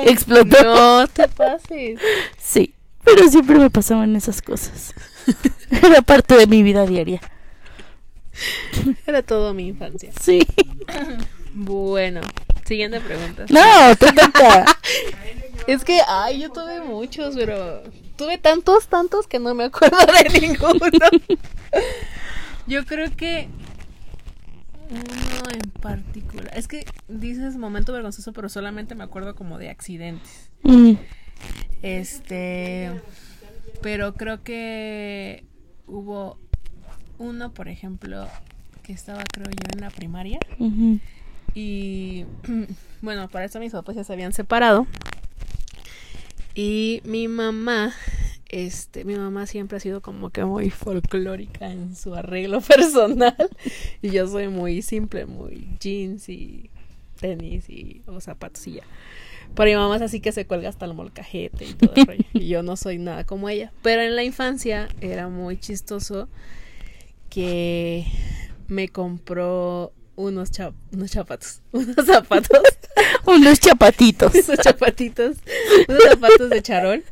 explotó. 0.07 0.63
No 1.01 1.09
te 1.09 1.29
pases. 1.29 1.99
Sí, 2.39 2.75
pero 3.05 3.29
siempre 3.29 3.59
me 3.59 3.71
pasaban 3.71 4.15
esas 4.17 4.43
cosas. 4.43 4.95
Era 5.71 6.03
parte 6.03 6.37
de 6.37 6.47
mi 6.47 6.63
vida 6.63 6.87
diaria. 6.87 7.21
Era 9.07 9.23
todo 9.23 9.55
mi 9.55 9.69
infancia. 9.69 10.11
Sí. 10.21 10.47
Bueno, 11.53 12.21
siguiente 12.65 13.01
pregunta. 13.01 13.47
No, 13.49 13.97
te 13.97 14.13
toca. 14.13 14.67
Es 15.67 15.83
que, 15.83 16.01
ay, 16.07 16.41
yo 16.41 16.51
tuve 16.51 16.83
muchos, 16.83 17.37
pero 17.37 17.83
tuve 18.17 18.37
tantos, 18.37 18.87
tantos 18.89 19.27
que 19.27 19.39
no 19.39 19.55
me 19.55 19.65
acuerdo 19.65 19.97
de 20.07 20.41
ninguno. 20.41 20.79
Yo 22.67 22.85
creo 22.85 23.15
que 23.15 23.49
uno 24.91 25.51
en 25.53 25.71
particular. 25.71 26.51
Es 26.57 26.69
que 26.69 26.85
dices 27.09 27.57
momento 27.57 27.93
vergonzoso, 27.93 28.33
pero 28.33 28.49
solamente 28.49 28.95
me 28.95 29.05
acuerdo 29.05 29.35
como 29.35 29.59
de 29.59 29.71
accidentes. 29.71 30.51
Mm, 30.63 30.93
Este, 31.83 32.91
pero 33.83 34.15
creo 34.15 34.43
que 34.43 35.45
hubo 35.87 36.39
uno, 37.19 37.53
por 37.53 37.69
ejemplo, 37.69 38.27
que 38.83 38.93
estaba 38.93 39.23
creo 39.31 39.47
yo 39.51 39.69
en 39.75 39.81
la 39.81 39.91
primaria 39.91 40.39
y 41.55 42.25
bueno, 43.03 43.29
para 43.29 43.45
eso 43.45 43.61
mis 43.61 43.73
papás 43.73 43.97
ya 43.97 44.05
se 44.05 44.13
habían 44.13 44.33
separado. 44.33 44.87
Y 46.55 47.03
mi 47.05 47.29
mamá, 47.29 47.93
este, 48.63 49.05
mi 49.05 49.15
mamá 49.17 49.47
siempre 49.47 49.77
ha 49.77 49.81
sido 49.81 50.01
como 50.01 50.31
que 50.31 50.45
muy 50.45 50.71
folclórica 50.71 51.71
en 51.71 51.97
su 51.97 52.15
arreglo 52.15 52.61
personal. 52.63 53.37
Y 54.03 54.11
yo 54.11 54.27
soy 54.29 54.49
muy 54.49 54.83
simple, 54.83 55.27
muy 55.27 55.67
jeans 55.81 56.29
y 56.29 56.71
tenis 57.21 57.69
y 57.69 58.03
o 58.07 58.21
zapatos 58.21 58.67
y 58.67 58.75
ya. 58.75 58.83
Pero 59.55 59.71
mi 59.71 59.77
mamá 59.77 59.97
es 59.97 60.03
así 60.03 60.21
que 60.21 60.33
se 60.33 60.47
cuelga 60.47 60.69
hasta 60.69 60.85
el 60.85 60.95
molcajete 60.95 61.65
y 61.65 61.75
todo 61.75 61.93
el 61.97 62.07
rollo. 62.07 62.25
Y 62.33 62.49
yo 62.49 62.63
no 62.63 62.77
soy 62.77 62.99
nada 62.99 63.25
como 63.25 63.49
ella. 63.49 63.73
Pero 63.83 64.03
en 64.03 64.17
la 64.17 64.25
infancia 64.25 64.89
era 65.01 65.29
muy 65.29 65.57
chistoso 65.59 66.29
que 67.31 68.05
me 68.69 68.89
compró 68.89 69.93
unos, 70.17 70.51
cha- 70.51 70.73
unos 70.93 71.11
zapatos. 71.11 71.61
Unos 71.73 72.07
zapatos. 72.07 72.61
Unos 73.27 73.59
chapatitos. 73.59 74.33
unos 74.35 74.59
zapatitos. 74.63 75.37
Unos 75.89 76.03
zapatos 76.05 76.51
de 76.51 76.63
charol. 76.63 77.05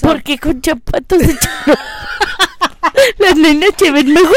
¿Por 0.00 0.22
qué 0.22 0.38
con 0.38 0.60
chapatos 0.60 1.18
de 1.18 1.36
charol? 1.38 1.78
Las 3.18 3.36
nenas 3.36 3.70
se 3.76 3.90
ven 3.90 4.12
mejor. 4.12 4.36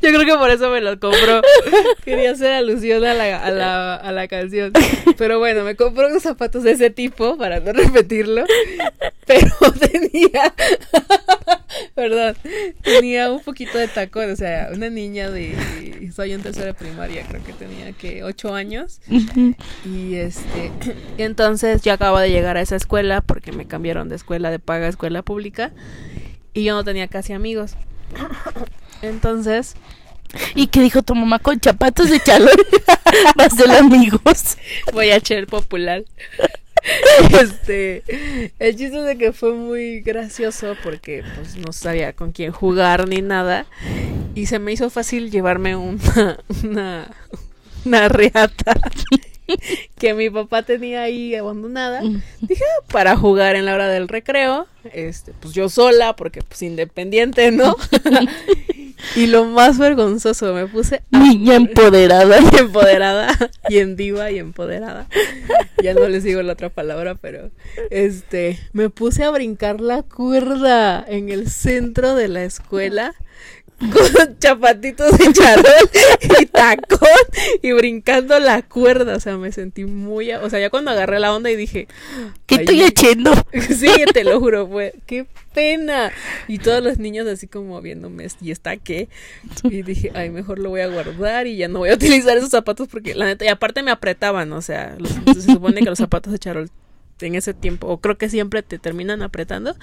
Yo 0.00 0.08
creo 0.10 0.24
que 0.26 0.34
por 0.34 0.50
eso 0.50 0.70
me 0.70 0.80
los 0.80 0.98
compró. 0.98 1.42
Quería 2.04 2.32
hacer 2.32 2.52
alusión 2.52 3.04
a 3.04 3.14
la, 3.14 3.44
a, 3.44 3.50
la, 3.50 3.94
a 3.94 4.12
la 4.12 4.28
canción. 4.28 4.72
Pero 5.16 5.38
bueno, 5.38 5.64
me 5.64 5.76
compró 5.76 6.08
unos 6.08 6.22
zapatos 6.22 6.62
de 6.64 6.72
ese 6.72 6.90
tipo, 6.90 7.36
para 7.36 7.60
no 7.60 7.72
repetirlo. 7.72 8.44
Pero 9.26 9.46
tenía. 9.80 10.54
Perdón. 12.02 12.36
Tenía 12.82 13.30
un 13.30 13.40
poquito 13.40 13.78
de 13.78 13.86
tacón. 13.86 14.32
O 14.32 14.36
sea, 14.36 14.70
una 14.74 14.90
niña 14.90 15.30
de. 15.30 16.10
Soy 16.12 16.32
en 16.32 16.42
tercera 16.42 16.72
primaria, 16.72 17.24
creo 17.28 17.44
que 17.44 17.52
tenía 17.52 17.92
que 17.92 18.24
ocho 18.24 18.56
años. 18.56 19.00
Y 19.84 20.16
este. 20.16 20.72
entonces 21.18 21.82
yo 21.82 21.92
acabo 21.92 22.18
de 22.18 22.30
llegar 22.30 22.56
a 22.56 22.60
esa 22.60 22.74
escuela 22.74 23.20
porque 23.20 23.52
me 23.52 23.66
cambiaron 23.66 24.08
de 24.08 24.16
escuela 24.16 24.50
de 24.50 24.58
paga 24.58 24.86
a 24.86 24.88
escuela 24.88 25.22
pública. 25.22 25.70
Y 26.54 26.64
yo 26.64 26.74
no 26.74 26.82
tenía 26.82 27.06
casi 27.06 27.34
amigos. 27.34 27.76
Entonces, 29.00 29.76
¿Y 30.56 30.66
qué 30.68 30.80
dijo 30.80 31.02
tu 31.02 31.14
mamá 31.14 31.38
con 31.38 31.60
chapatos 31.60 32.10
de 32.10 32.18
chalón? 32.18 32.56
Va 33.38 33.44
a 33.44 33.50
ser 33.50 33.70
amigos. 33.70 34.56
Voy 34.92 35.10
a 35.10 35.16
echar 35.16 35.46
popular. 35.46 36.04
Este, 37.40 38.02
el 38.58 38.76
chiste 38.76 38.98
de 39.02 39.16
que 39.16 39.32
fue 39.32 39.54
muy 39.54 40.00
gracioso 40.00 40.76
porque 40.82 41.22
pues 41.36 41.56
no 41.56 41.72
sabía 41.72 42.12
con 42.12 42.32
quién 42.32 42.52
jugar 42.52 43.08
ni 43.08 43.22
nada 43.22 43.66
y 44.34 44.46
se 44.46 44.58
me 44.58 44.72
hizo 44.72 44.90
fácil 44.90 45.30
llevarme 45.30 45.76
una 45.76 46.38
una, 46.64 47.08
una 47.84 48.08
reata 48.08 48.76
que 49.98 50.14
mi 50.14 50.30
papá 50.30 50.62
tenía 50.62 51.02
ahí 51.02 51.34
abandonada. 51.34 52.00
Dije, 52.40 52.64
"Ah, 52.64 52.84
para 52.90 53.16
jugar 53.16 53.54
en 53.56 53.66
la 53.66 53.74
hora 53.74 53.88
del 53.88 54.08
recreo, 54.08 54.66
este, 54.92 55.32
pues 55.40 55.52
yo 55.54 55.68
sola 55.68 56.16
porque 56.16 56.42
pues 56.42 56.62
independiente, 56.62 57.50
¿no? 57.50 57.76
Y 59.16 59.26
lo 59.26 59.44
más 59.44 59.78
vergonzoso, 59.78 60.54
me 60.54 60.66
puse 60.66 61.02
a 61.12 61.18
Niña 61.18 61.56
empoderada. 61.56 62.38
y 62.40 62.56
empoderada 62.58 63.28
y 63.68 63.78
en 63.78 63.96
diva 63.96 64.30
y 64.30 64.38
empoderada. 64.38 65.08
Ya 65.82 65.94
no 65.94 66.08
les 66.08 66.24
digo 66.24 66.42
la 66.42 66.52
otra 66.52 66.68
palabra, 66.68 67.14
pero 67.14 67.50
este 67.90 68.58
me 68.72 68.90
puse 68.90 69.24
a 69.24 69.30
brincar 69.30 69.80
la 69.80 70.02
cuerda 70.02 71.04
en 71.06 71.28
el 71.28 71.50
centro 71.50 72.14
de 72.14 72.28
la 72.28 72.44
escuela 72.44 73.14
con 73.90 74.38
chapatitos 74.38 75.18
de 75.18 75.32
charol 75.32 75.64
y 76.40 76.46
tacón 76.46 77.08
y 77.62 77.72
brincando 77.72 78.38
la 78.38 78.62
cuerda, 78.62 79.16
o 79.16 79.20
sea, 79.20 79.36
me 79.36 79.50
sentí 79.52 79.84
muy, 79.84 80.30
a- 80.30 80.40
o 80.42 80.50
sea, 80.50 80.60
ya 80.60 80.70
cuando 80.70 80.90
agarré 80.90 81.18
la 81.20 81.34
onda 81.34 81.50
y 81.50 81.56
dije, 81.56 81.88
¿Qué 82.46 82.56
"Ay, 82.56 82.60
estoy 82.60 82.82
haciendo? 82.82 83.32
Sí, 83.76 83.90
te 84.12 84.24
lo 84.24 84.38
juro, 84.40 84.68
fue, 84.68 84.94
qué 85.06 85.26
pena. 85.54 86.12
Y 86.48 86.58
todos 86.58 86.82
los 86.82 86.98
niños 86.98 87.26
así 87.26 87.46
como 87.46 87.80
viéndome, 87.80 88.26
¿y 88.40 88.50
está 88.50 88.76
qué? 88.76 89.08
Y 89.64 89.82
dije, 89.82 90.10
ay, 90.14 90.30
mejor 90.30 90.58
lo 90.58 90.70
voy 90.70 90.80
a 90.82 90.86
guardar 90.88 91.46
y 91.46 91.56
ya 91.56 91.68
no 91.68 91.80
voy 91.80 91.90
a 91.90 91.94
utilizar 91.94 92.36
esos 92.36 92.50
zapatos 92.50 92.88
porque 92.88 93.14
la 93.14 93.24
neta, 93.26 93.44
y 93.44 93.48
aparte 93.48 93.82
me 93.82 93.90
apretaban, 93.90 94.52
o 94.52 94.62
sea, 94.62 94.96
los- 94.98 95.12
se 95.36 95.42
supone 95.52 95.80
que 95.80 95.90
los 95.90 95.98
zapatos 95.98 96.32
de 96.32 96.38
charol 96.38 96.70
en 97.20 97.34
ese 97.36 97.54
tiempo, 97.54 97.86
o 97.86 98.00
creo 98.00 98.18
que 98.18 98.28
siempre 98.28 98.62
te 98.62 98.78
terminan 98.80 99.22
apretando. 99.22 99.76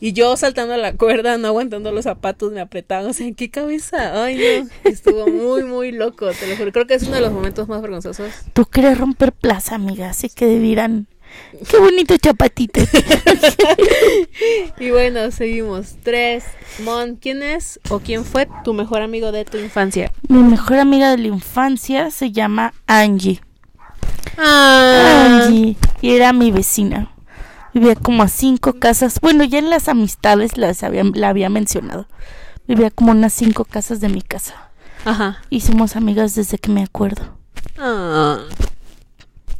Y 0.00 0.12
yo 0.12 0.36
saltando 0.36 0.76
la 0.76 0.94
cuerda, 0.94 1.38
no 1.38 1.48
aguantando 1.48 1.92
los 1.92 2.04
zapatos, 2.04 2.52
me 2.52 2.60
apretaban. 2.60 3.06
O 3.06 3.12
sea, 3.12 3.26
¿en 3.26 3.34
qué 3.34 3.50
cabeza? 3.50 4.24
Ay, 4.24 4.36
no. 4.36 4.90
Estuvo 4.90 5.26
muy, 5.26 5.64
muy 5.64 5.92
loco, 5.92 6.30
te 6.32 6.46
lo 6.46 6.56
juro. 6.56 6.72
Creo 6.72 6.86
que 6.86 6.94
es 6.94 7.02
uno 7.04 7.16
de 7.16 7.22
los 7.22 7.32
momentos 7.32 7.68
más 7.68 7.80
vergonzosos. 7.82 8.32
Tú 8.52 8.64
quieres 8.66 8.98
romper 8.98 9.32
plaza, 9.32 9.74
amiga, 9.74 10.10
así 10.10 10.28
que 10.28 10.46
dirán, 10.46 11.06
qué 11.68 11.78
bonito 11.78 12.16
chapatito. 12.16 12.80
Y 14.78 14.90
bueno, 14.90 15.30
seguimos. 15.30 15.96
Tres. 16.02 16.44
Mon, 16.84 17.16
¿quién 17.16 17.42
es 17.42 17.80
o 17.88 18.00
quién 18.00 18.24
fue 18.24 18.48
tu 18.64 18.74
mejor 18.74 19.02
amigo 19.02 19.32
de 19.32 19.44
tu 19.44 19.56
infancia? 19.58 20.12
Mi 20.28 20.42
mejor 20.42 20.78
amiga 20.78 21.10
de 21.10 21.18
la 21.18 21.28
infancia 21.28 22.10
se 22.10 22.32
llama 22.32 22.74
Angie. 22.86 23.40
Ah, 24.36 25.44
Angie. 25.46 25.76
Y 26.00 26.10
era 26.14 26.32
mi 26.32 26.50
vecina. 26.50 27.13
Vivía 27.74 27.94
como 27.96 28.22
a 28.22 28.28
cinco 28.28 28.74
casas. 28.74 29.18
Bueno, 29.20 29.44
ya 29.44 29.58
en 29.58 29.68
las 29.68 29.88
amistades 29.88 30.56
las 30.56 30.82
había, 30.82 31.02
la 31.12 31.28
había 31.28 31.48
mencionado. 31.50 32.06
Vivía 32.66 32.90
como 32.90 33.10
unas 33.10 33.32
cinco 33.32 33.64
casas 33.64 34.00
de 34.00 34.08
mi 34.08 34.22
casa. 34.22 34.70
Ajá. 35.04 35.42
Y 35.50 35.60
somos 35.60 35.96
amigas 35.96 36.34
desde 36.34 36.56
que 36.58 36.70
me 36.70 36.82
acuerdo. 36.82 37.36
Ah. 37.78 38.38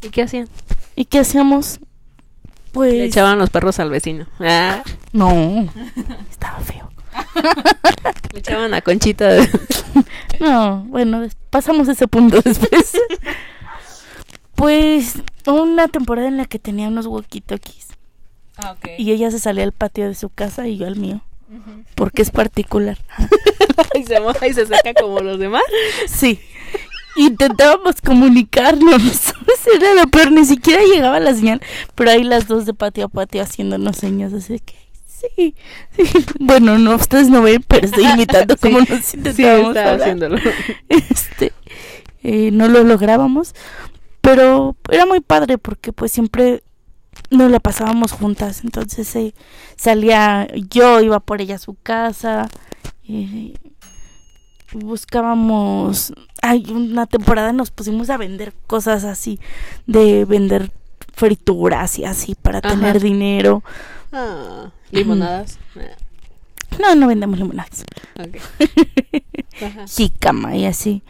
¿Y 0.01 0.09
qué 0.09 0.23
hacían? 0.23 0.47
¿Y 0.95 1.05
qué 1.05 1.19
hacíamos? 1.19 1.79
Pues... 2.71 2.93
Le 2.93 3.05
echaban 3.05 3.37
los 3.37 3.49
perros 3.49 3.79
al 3.79 3.89
vecino. 3.89 4.27
Ah. 4.39 4.81
No, 5.13 5.69
estaba 6.29 6.59
feo. 6.59 6.89
Le 8.33 8.39
echaban 8.39 8.73
a 8.73 8.81
Conchita. 8.81 9.27
de- 9.27 9.49
No, 10.39 10.83
bueno, 10.85 11.25
pasamos 11.49 11.87
ese 11.87 12.07
punto 12.07 12.41
después. 12.41 12.93
pues 14.55 15.13
una 15.45 15.87
temporada 15.87 16.27
en 16.27 16.37
la 16.37 16.45
que 16.45 16.59
tenía 16.59 16.87
unos 16.87 17.07
walkie-talkies 18.73 18.99
y 18.99 19.11
ella 19.11 19.31
se 19.31 19.39
salía 19.39 19.63
al 19.63 19.71
patio 19.71 20.07
de 20.07 20.15
su 20.15 20.29
casa 20.29 20.67
y 20.67 20.77
yo 20.77 20.87
al 20.87 20.95
mío, 20.95 21.21
porque 21.95 22.21
es 22.21 22.31
particular. 22.31 22.97
y 23.95 24.03
se 24.03 24.19
moja 24.19 24.47
y 24.47 24.53
se 24.53 24.65
seca 24.65 24.93
como 24.99 25.19
los 25.19 25.39
demás. 25.39 25.63
Sí. 26.07 26.39
Intentábamos 27.17 28.01
comunicarnos. 28.01 29.01
Era 29.75 29.93
lo 29.93 30.07
peor, 30.09 30.31
ni 30.31 30.43
siquiera 30.45 30.83
llegaba 30.83 31.19
la 31.19 31.33
señal, 31.33 31.61
pero 31.95 32.11
ahí 32.11 32.23
las 32.23 32.47
dos 32.47 32.65
de 32.65 32.73
patio 32.73 33.05
a 33.05 33.07
patio 33.07 33.41
haciéndonos 33.41 33.95
señas, 33.95 34.33
así 34.33 34.59
que 34.59 34.75
sí, 35.07 35.55
sí. 35.95 36.25
Bueno, 36.39 36.77
no, 36.77 36.95
ustedes 36.95 37.29
no 37.29 37.41
ven, 37.41 37.63
pero 37.67 37.85
estoy 37.85 38.05
imitando 38.05 38.57
como 38.57 38.79
nos 38.79 39.05
Sí, 39.05 39.17
intentábamos 39.17 39.77
haciéndolo. 39.77 40.37
este 40.89 41.53
eh, 42.21 42.49
no 42.51 42.67
lo 42.67 42.83
lográbamos 42.83 43.53
pero 44.25 44.75
era 44.89 45.05
muy 45.05 45.19
padre 45.19 45.59
porque 45.59 45.93
pues 45.93 46.11
siempre 46.11 46.63
nos 47.31 47.49
la 47.51 47.59
pasábamos 47.59 48.11
juntas 48.11 48.63
entonces 48.63 49.15
eh, 49.15 49.33
salía 49.77 50.47
yo 50.69 51.01
iba 51.01 51.19
por 51.19 51.41
ella 51.41 51.55
a 51.55 51.59
su 51.59 51.75
casa 51.75 52.47
eh, 53.07 53.53
buscábamos 54.73 56.13
hay 56.41 56.65
una 56.71 57.05
temporada 57.07 57.53
nos 57.53 57.71
pusimos 57.71 58.09
a 58.09 58.17
vender 58.17 58.53
cosas 58.67 59.03
así 59.03 59.39
de 59.87 60.25
vender 60.25 60.71
frituras 61.13 61.97
y 61.99 62.05
así 62.05 62.35
para 62.35 62.59
Ajá. 62.59 62.69
tener 62.69 62.99
dinero 63.01 63.63
Ah, 64.11 64.71
limonadas. 64.91 65.59
no 66.79 66.95
no 66.95 67.07
vendemos 67.07 67.37
limonadas 67.39 67.83
ok. 68.19 68.37
Ajá. 69.65 69.85
jícama 69.87 70.55
y 70.55 70.65
así 70.65 71.03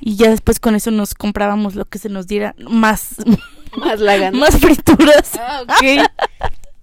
y 0.00 0.16
ya 0.16 0.30
después 0.30 0.58
con 0.58 0.74
eso 0.74 0.90
nos 0.90 1.14
comprábamos 1.14 1.74
lo 1.76 1.84
que 1.84 1.98
se 1.98 2.08
nos 2.08 2.26
diera 2.26 2.54
más 2.58 3.16
Más 3.76 4.00
la 4.00 4.16
gana. 4.18 4.38
más 4.38 4.58
frituras 4.58 5.32
Ah, 5.40 5.62
ok. 5.62 6.08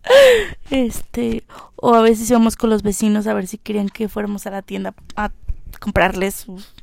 este 0.72 1.44
o 1.76 1.94
a 1.94 2.02
veces 2.02 2.30
íbamos 2.30 2.56
con 2.56 2.70
los 2.70 2.82
vecinos 2.84 3.28
a 3.28 3.34
ver 3.34 3.48
si 3.48 3.58
querían 3.58 3.90
que 3.90 4.10
fuéramos 4.10 4.46
a 4.48 4.52
la 4.52 4.62
tienda 4.62 4.94
a 5.16 5.32
comprarles 5.80 6.36
sus 6.36 6.74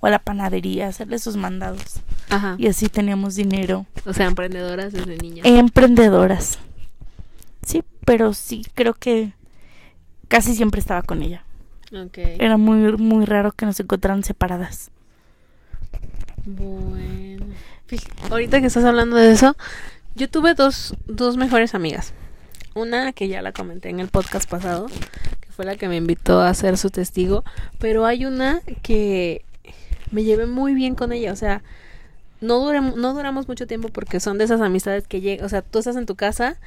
o 0.00 0.06
a 0.06 0.10
la 0.10 0.18
panadería 0.18 0.88
hacerles 0.88 1.22
sus 1.22 1.36
mandados 1.36 1.96
Ajá. 2.30 2.56
y 2.58 2.66
así 2.68 2.88
teníamos 2.88 3.34
dinero 3.36 3.86
O 4.04 4.12
sea, 4.12 4.26
emprendedoras 4.26 4.92
desde 4.92 5.16
niñas. 5.16 5.46
emprendedoras 5.46 6.58
sí 7.64 7.82
pero 8.04 8.34
sí 8.34 8.66
creo 8.74 8.92
que 8.94 9.32
casi 10.28 10.54
siempre 10.54 10.80
estaba 10.80 11.02
con 11.02 11.22
ella 11.22 11.42
Ok. 11.92 12.18
era 12.18 12.56
muy 12.58 12.96
muy 12.98 13.24
raro 13.24 13.52
que 13.52 13.66
nos 13.66 13.80
encontraran 13.80 14.24
separadas 14.24 14.90
Bueno. 16.44 17.33
Ahorita 18.30 18.60
que 18.60 18.66
estás 18.66 18.84
hablando 18.84 19.16
de 19.16 19.32
eso, 19.32 19.56
yo 20.14 20.28
tuve 20.28 20.54
dos, 20.54 20.94
dos 21.06 21.36
mejores 21.36 21.74
amigas. 21.74 22.12
Una 22.74 23.12
que 23.12 23.28
ya 23.28 23.42
la 23.42 23.52
comenté 23.52 23.88
en 23.90 24.00
el 24.00 24.08
podcast 24.08 24.48
pasado, 24.48 24.86
que 25.40 25.52
fue 25.52 25.64
la 25.64 25.76
que 25.76 25.88
me 25.88 25.96
invitó 25.96 26.40
a 26.40 26.52
ser 26.54 26.76
su 26.78 26.90
testigo, 26.90 27.44
pero 27.78 28.04
hay 28.06 28.24
una 28.24 28.60
que 28.82 29.44
me 30.10 30.24
llevé 30.24 30.46
muy 30.46 30.74
bien 30.74 30.94
con 30.94 31.12
ella, 31.12 31.32
o 31.32 31.36
sea, 31.36 31.62
no, 32.40 32.60
durem- 32.64 32.94
no 32.96 33.14
duramos 33.14 33.48
mucho 33.48 33.66
tiempo 33.66 33.88
porque 33.88 34.18
son 34.20 34.38
de 34.38 34.44
esas 34.44 34.60
amistades 34.60 35.06
que 35.06 35.20
llegan, 35.20 35.46
o 35.46 35.48
sea, 35.48 35.62
tú 35.62 35.78
estás 35.78 35.96
en 35.96 36.06
tu 36.06 36.14
casa 36.16 36.58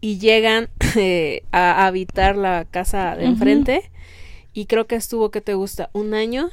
y 0.00 0.18
llegan 0.18 0.68
eh, 0.96 1.44
a 1.52 1.86
habitar 1.86 2.36
la 2.36 2.66
casa 2.70 3.16
de 3.16 3.24
enfrente 3.26 3.90
y 4.52 4.66
creo 4.66 4.86
que 4.86 4.96
estuvo, 4.96 5.30
que 5.30 5.40
te 5.40 5.54
gusta? 5.54 5.90
Un 5.92 6.14
año 6.14 6.50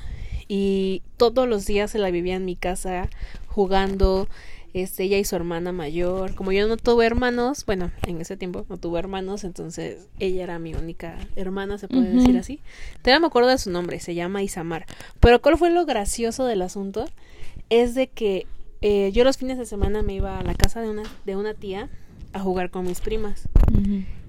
y 0.54 1.02
todos 1.16 1.48
los 1.48 1.66
días 1.66 1.92
se 1.92 1.98
la 1.98 2.12
vivía 2.12 2.36
en 2.36 2.44
mi 2.44 2.58
casa 2.58 3.08
jugando 3.48 4.28
este 4.74 5.04
ella 5.04 5.18
y 5.18 5.24
su 5.24 5.38
hermana 5.38 5.72
mayor. 5.72 6.36
Como 6.36 6.52
yo 6.52 6.68
no 6.68 6.76
tuve 6.76 7.06
hermanos 7.06 7.66
bueno 7.66 7.90
en 8.06 8.20
ese 8.20 8.36
tiempo 8.36 8.66
no 8.68 8.76
tuve 8.76 9.00
hermanos 9.00 9.46
entonces 9.46 10.10
ella 10.20 10.44
era 10.44 10.60
mi 10.60 10.74
única 10.74 11.16
hermana 11.38 11.78
se 11.78 11.88
puede 11.88 12.12
decir 12.12 12.38
así. 12.38 12.60
Todavía 13.02 13.22
me 13.22 13.28
acuerdo 13.28 13.48
de 13.48 13.60
su 13.60 13.72
nombre 13.72 14.02
se 14.02 14.14
llama 14.14 14.44
Isamar. 14.44 14.88
Pero 15.22 15.42
cuál 15.42 15.58
fue 15.58 15.70
lo 15.70 15.86
gracioso 15.86 16.44
del 16.44 16.64
asunto 16.64 17.06
es 17.70 17.96
de 17.96 18.08
que 18.08 18.46
eh, 18.82 19.10
yo 19.14 19.24
los 19.24 19.38
fines 19.38 19.58
de 19.58 19.66
semana 19.66 20.02
me 20.02 20.16
iba 20.16 20.38
a 20.38 20.44
la 20.44 20.54
casa 20.56 20.82
de 20.82 20.90
una 20.90 21.04
de 21.26 21.38
una 21.38 21.54
tía 21.54 21.88
a 22.34 22.42
jugar 22.42 22.72
con 22.72 22.86
mis 22.86 23.00
primas. 23.00 23.48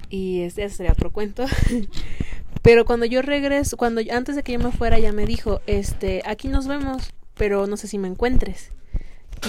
Y 0.09 0.43
este 0.43 0.69
sería 0.69 0.93
otro 0.93 1.11
cuento. 1.11 1.47
pero 2.63 2.85
cuando 2.85 3.07
yo 3.07 3.23
regreso, 3.23 3.77
cuando 3.77 4.01
antes 4.13 4.37
de 4.37 4.43
que 4.43 4.53
yo 4.53 4.59
me 4.61 4.71
fuera, 4.71 4.99
ya 4.99 5.13
me 5.13 5.27
dijo, 5.27 5.61
este, 5.67 6.23
aquí 6.25 6.49
nos 6.49 6.69
vemos, 6.69 7.13
pero 7.37 7.67
no 7.67 7.77
sé 7.77 7.89
si 7.89 7.99
me 7.99 8.09
encuentres. 8.09 8.71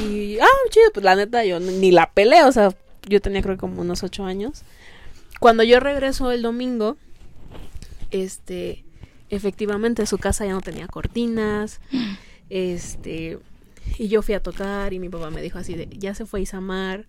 Y, 0.02 0.40
ah, 0.40 0.48
chido, 0.72 0.92
pues 0.94 1.04
la 1.04 1.16
neta, 1.16 1.46
yo 1.46 1.60
ni 1.60 1.92
la 1.92 2.12
peleé, 2.12 2.44
o 2.44 2.52
sea, 2.52 2.74
yo 3.08 3.22
tenía 3.22 3.44
creo 3.44 3.56
que 3.56 3.62
como 3.62 3.82
unos 3.82 4.02
ocho 4.02 4.26
años. 4.26 4.64
Cuando 5.40 5.62
yo 5.64 5.80
regreso 5.80 6.32
el 6.32 6.42
domingo, 6.42 6.98
este, 8.10 8.84
efectivamente 9.30 10.06
su 10.08 10.18
casa 10.18 10.46
ya 10.46 10.54
no 10.54 10.62
tenía 10.62 10.88
cortinas, 10.88 11.82
este, 12.50 13.38
y 14.00 14.08
yo 14.08 14.24
fui 14.24 14.34
a 14.34 14.42
tocar 14.42 14.94
y 14.94 15.00
mi 15.00 15.10
papá 15.10 15.30
me 15.30 15.42
dijo 15.42 15.60
así 15.60 15.76
de, 15.76 15.88
ya 15.92 16.16
se 16.16 16.26
fue 16.26 16.42
Isamar. 16.42 17.06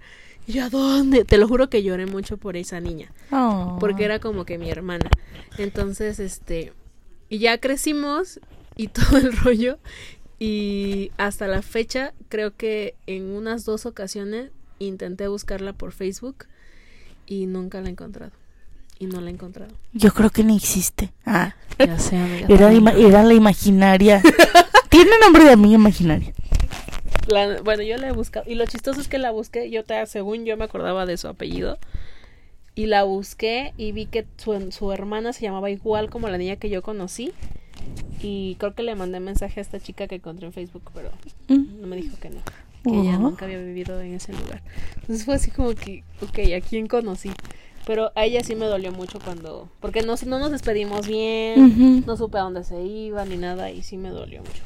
Y 0.47 0.59
¿a 0.59 0.69
dónde? 0.69 1.25
Te 1.25 1.39
lo 1.39 1.49
juro 1.49 1.71
que 1.71 1.83
lloré 1.83 2.07
mucho 2.07 2.37
por 2.37 2.57
esa 2.57 2.79
niña 2.81 3.11
Oh. 3.33 3.77
porque 3.81 4.05
era 4.05 4.19
como 4.19 4.45
que 4.45 4.59
mi 4.59 4.71
hermana. 4.71 5.11
Entonces, 5.59 6.19
este, 6.21 6.73
y 7.31 7.39
ya 7.39 7.59
crecimos 7.59 8.41
y 8.77 8.89
todo 8.89 9.17
el 9.19 9.37
rollo. 9.37 9.79
Y 10.39 11.13
hasta 11.17 11.47
la 11.47 11.63
fecha, 11.63 12.13
creo 12.29 12.55
que 12.57 12.95
en 13.07 13.25
unas 13.31 13.65
dos 13.65 13.87
ocasiones 13.87 14.51
intenté 14.79 15.29
buscarla 15.29 15.73
por 15.73 15.93
Facebook 15.93 16.47
y 17.27 17.47
nunca 17.47 17.81
la 17.81 17.89
he 17.89 17.93
encontrado. 17.93 18.33
Y 18.99 19.07
no 19.07 19.21
la 19.21 19.31
he 19.31 19.33
encontrado. 19.33 19.73
Yo 19.93 20.13
creo 20.13 20.31
que 20.31 20.45
ni 20.45 20.57
existe. 20.57 21.13
Ah, 21.25 21.55
Ya 21.79 21.99
sé, 21.99 22.17
amiga. 22.17 22.47
era, 22.49 22.73
ima- 22.73 22.95
era 22.95 23.23
la 23.23 23.35
imaginaria. 23.35 24.21
Tiene 24.91 25.11
nombre 25.21 25.45
de 25.45 25.53
amiga 25.53 25.75
imaginaria. 25.75 26.33
La- 27.29 27.61
bueno, 27.63 27.83
yo 27.83 27.97
la 27.97 28.09
he 28.09 28.13
buscado. 28.13 28.49
Y 28.51 28.55
lo 28.55 28.67
chistoso 28.67 29.01
es 29.01 29.09
que 29.09 29.19
la 29.19 29.31
busqué. 29.31 29.71
Yo, 29.71 29.85
te, 29.85 30.05
según 30.07 30.45
yo 30.45 30.57
me 30.57 30.65
acordaba 30.65 31.07
de 31.07 31.17
su 31.17 31.29
apellido. 31.29 31.79
Y 32.75 32.87
la 32.87 33.05
busqué 33.05 33.73
y 33.77 33.93
vi 33.93 34.07
que 34.07 34.27
su, 34.37 34.73
su 34.73 34.91
hermana 34.93 35.33
se 35.33 35.43
llamaba 35.43 35.71
igual 35.71 36.11
como 36.11 36.29
la 36.29 36.39
niña 36.39 36.57
que 36.57 36.71
yo 36.71 36.83
conocí. 36.83 37.33
Y 38.21 38.57
creo 38.59 38.75
que 38.75 38.83
le 38.83 38.95
mandé 38.95 39.21
mensaje 39.21 39.61
a 39.61 39.63
esta 39.63 39.79
chica 39.81 40.07
que 40.09 40.17
encontré 40.17 40.47
en 40.47 40.53
Facebook, 40.53 40.91
pero 40.95 41.11
Mm. 41.49 41.81
no 41.83 41.87
me 41.87 41.97
dijo 41.97 42.17
que 42.19 42.31
no. 42.31 42.41
Que 42.83 43.01
ella 43.01 43.19
nunca 43.19 43.45
había 43.47 43.59
vivido 43.59 44.01
en 44.01 44.15
ese 44.15 44.33
lugar. 44.33 44.63
Entonces 44.97 45.25
fue 45.25 45.35
así 45.35 45.51
como 45.51 45.75
que, 45.75 46.03
ok, 46.23 46.39
¿a 46.57 46.61
quién 46.67 46.87
conocí? 46.87 47.31
Pero 47.87 48.13
a 48.15 48.25
ella 48.25 48.43
sí 48.43 48.55
me 48.57 48.65
dolió 48.67 48.93
mucho 48.93 49.19
cuando... 49.23 49.69
Porque 49.81 50.03
no, 50.03 50.15
no 50.27 50.39
nos 50.39 50.51
despedimos 50.51 51.07
bien, 51.07 52.03
no 52.07 52.17
supe 52.17 52.39
a 52.39 52.43
dónde 52.43 52.65
se 52.65 52.81
iba 52.83 53.25
ni 53.27 53.37
nada 53.37 53.71
y 53.71 53.83
sí 53.83 53.97
me 53.99 54.09
dolió 54.11 54.41
mucho. 54.41 54.63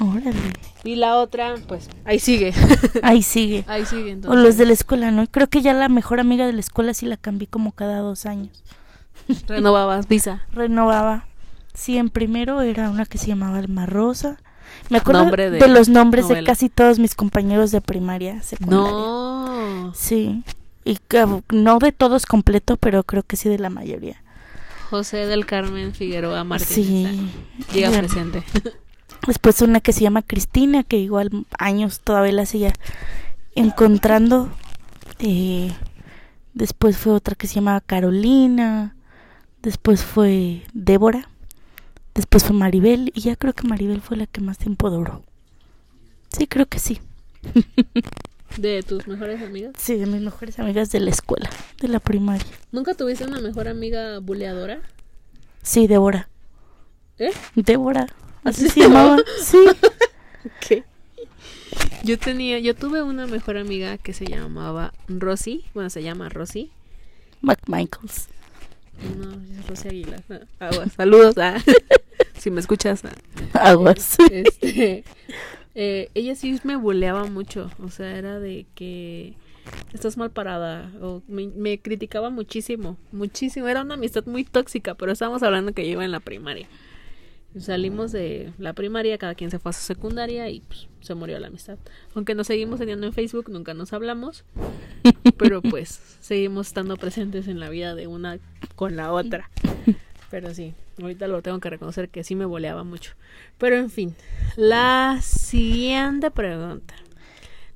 Órale. 0.00 0.52
Y 0.84 0.96
la 0.96 1.16
otra, 1.16 1.54
pues, 1.68 1.88
ahí 2.04 2.18
sigue. 2.18 2.52
Ahí 3.02 3.22
sigue. 3.22 3.64
ahí 3.68 3.84
sigue 3.86 4.10
O 4.10 4.14
entonces. 4.14 4.42
los 4.42 4.56
de 4.56 4.66
la 4.66 4.72
escuela, 4.72 5.10
¿no? 5.10 5.26
Creo 5.28 5.48
que 5.48 5.62
ya 5.62 5.72
la 5.74 5.88
mejor 5.88 6.18
amiga 6.18 6.46
de 6.46 6.52
la 6.52 6.60
escuela 6.60 6.92
sí 6.94 7.06
la 7.06 7.16
cambié 7.16 7.46
como 7.46 7.72
cada 7.72 7.98
dos 7.98 8.26
años. 8.26 8.64
Renovabas 9.46 10.08
visa. 10.08 10.46
Renovaba. 10.52 11.26
Sí, 11.74 11.96
en 11.96 12.10
primero 12.10 12.60
era 12.62 12.90
una 12.90 13.06
que 13.06 13.18
se 13.18 13.28
llamaba 13.28 13.58
Alma 13.58 13.86
Rosa. 13.86 14.38
Me 14.88 14.98
acuerdo 14.98 15.22
Nombre 15.22 15.50
de 15.50 15.58
de, 15.58 15.68
los 15.68 15.88
nombres 15.88 16.28
de 16.28 16.42
casi 16.44 16.68
todos 16.68 16.98
mis 16.98 17.14
compañeros 17.14 17.70
de 17.70 17.80
primaria, 17.80 18.42
secundaria. 18.42 18.90
No. 18.90 19.92
Sí. 19.94 20.42
Y 20.84 20.98
no 21.50 21.78
de 21.78 21.92
todos 21.92 22.26
completo, 22.26 22.76
pero 22.76 23.04
creo 23.04 23.22
que 23.22 23.36
sí 23.36 23.48
de 23.48 23.58
la 23.58 23.70
mayoría. 23.70 24.22
José 24.90 25.26
del 25.26 25.46
Carmen 25.46 25.94
Figueroa 25.94 26.44
Martínez. 26.44 26.74
Sí. 26.74 27.30
Llega 27.72 27.90
presente. 27.90 28.42
Después 29.26 29.62
una 29.62 29.80
que 29.80 29.92
se 29.92 30.00
llama 30.00 30.22
Cristina, 30.22 30.82
que 30.82 30.98
igual 30.98 31.46
años 31.58 32.00
todavía 32.00 32.32
la 32.32 32.46
seguía 32.46 32.72
encontrando. 33.54 34.50
Eh, 35.20 35.72
después 36.54 36.96
fue 36.96 37.12
otra 37.12 37.36
que 37.36 37.46
se 37.46 37.54
llamaba 37.54 37.80
Carolina. 37.80 38.96
Después 39.62 40.02
fue 40.02 40.62
Débora. 40.72 41.28
Después 42.14 42.44
fue 42.44 42.56
Maribel. 42.56 43.12
Y 43.14 43.20
ya 43.20 43.36
creo 43.36 43.52
que 43.52 43.68
Maribel 43.68 44.00
fue 44.00 44.16
la 44.16 44.26
que 44.26 44.40
más 44.40 44.58
tiempo 44.58 44.90
duró. 44.90 45.22
Sí, 46.36 46.46
creo 46.46 46.66
que 46.66 46.78
sí. 46.78 47.00
De 48.56 48.82
tus 48.82 49.06
mejores 49.06 49.40
amigas. 49.42 49.72
Sí, 49.78 49.96
de 49.96 50.06
mis 50.06 50.20
mejores 50.20 50.58
amigas 50.58 50.90
de 50.90 51.00
la 51.00 51.10
escuela, 51.10 51.48
de 51.80 51.88
la 51.88 52.00
primaria. 52.00 52.46
¿Nunca 52.70 52.94
tuviste 52.94 53.24
una 53.24 53.40
mejor 53.40 53.68
amiga 53.68 54.18
buleadora? 54.18 54.80
Sí, 55.62 55.86
Débora. 55.86 56.28
¿Eh? 57.18 57.32
Débora. 57.54 58.08
Así 58.44 58.62
¿Sí 58.62 58.68
se 58.70 58.80
llamaba. 58.88 59.18
Sí. 59.40 59.58
¿Qué? 60.60 60.84
Yo 62.04 62.18
tenía, 62.18 62.58
yo 62.58 62.74
tuve 62.74 63.02
una 63.02 63.26
mejor 63.26 63.56
amiga 63.56 63.96
que 63.98 64.12
se 64.12 64.26
llamaba 64.26 64.92
Rosy, 65.08 65.64
bueno, 65.74 65.88
se 65.90 66.02
llama 66.02 66.28
Rosy. 66.28 66.70
McMichaels. 67.42 68.28
No, 69.18 69.30
es 69.58 69.66
Rosy 69.66 69.88
Aguilar. 69.88 70.22
Ah, 70.60 70.68
Aguas, 70.68 70.92
saludos. 70.92 71.38
ah. 71.38 71.58
si 72.38 72.50
me 72.50 72.60
escuchas. 72.60 73.04
ah. 73.04 73.12
Aguas. 73.70 74.16
Este, 74.30 75.04
eh, 75.74 76.10
ella 76.14 76.34
sí 76.34 76.58
me 76.64 76.76
buleaba 76.76 77.24
mucho, 77.26 77.70
o 77.82 77.88
sea, 77.90 78.16
era 78.16 78.38
de 78.40 78.66
que 78.74 79.34
estás 79.92 80.16
mal 80.16 80.30
parada, 80.30 80.90
o 81.00 81.22
me, 81.28 81.46
me 81.48 81.78
criticaba 81.78 82.30
muchísimo, 82.30 82.96
muchísimo, 83.12 83.68
era 83.68 83.82
una 83.82 83.94
amistad 83.94 84.26
muy 84.26 84.44
tóxica, 84.44 84.94
pero 84.96 85.12
estábamos 85.12 85.42
hablando 85.44 85.72
que 85.72 85.84
yo 85.86 85.92
iba 85.92 86.04
en 86.04 86.10
la 86.12 86.20
primaria. 86.20 86.66
Salimos 87.58 88.12
de 88.12 88.52
la 88.58 88.72
primaria, 88.72 89.18
cada 89.18 89.34
quien 89.34 89.50
se 89.50 89.58
fue 89.58 89.70
a 89.70 89.72
su 89.72 89.82
secundaria 89.82 90.48
y 90.48 90.60
pues, 90.60 90.88
se 91.00 91.14
murió 91.14 91.38
la 91.38 91.48
amistad. 91.48 91.78
Aunque 92.14 92.34
nos 92.34 92.46
seguimos 92.46 92.78
teniendo 92.78 93.06
en 93.06 93.12
Facebook, 93.12 93.50
nunca 93.50 93.74
nos 93.74 93.92
hablamos, 93.92 94.44
pero 95.38 95.60
pues 95.60 96.00
seguimos 96.20 96.68
estando 96.68 96.96
presentes 96.96 97.48
en 97.48 97.60
la 97.60 97.68
vida 97.68 97.94
de 97.94 98.06
una 98.06 98.38
con 98.74 98.96
la 98.96 99.12
otra. 99.12 99.50
Pero 100.30 100.54
sí, 100.54 100.72
ahorita 100.98 101.28
lo 101.28 101.42
tengo 101.42 101.60
que 101.60 101.68
reconocer 101.68 102.08
que 102.08 102.24
sí 102.24 102.34
me 102.34 102.46
boleaba 102.46 102.84
mucho. 102.84 103.12
Pero 103.58 103.76
en 103.76 103.90
fin, 103.90 104.14
la 104.56 105.18
siguiente 105.20 106.30
pregunta. 106.30 106.94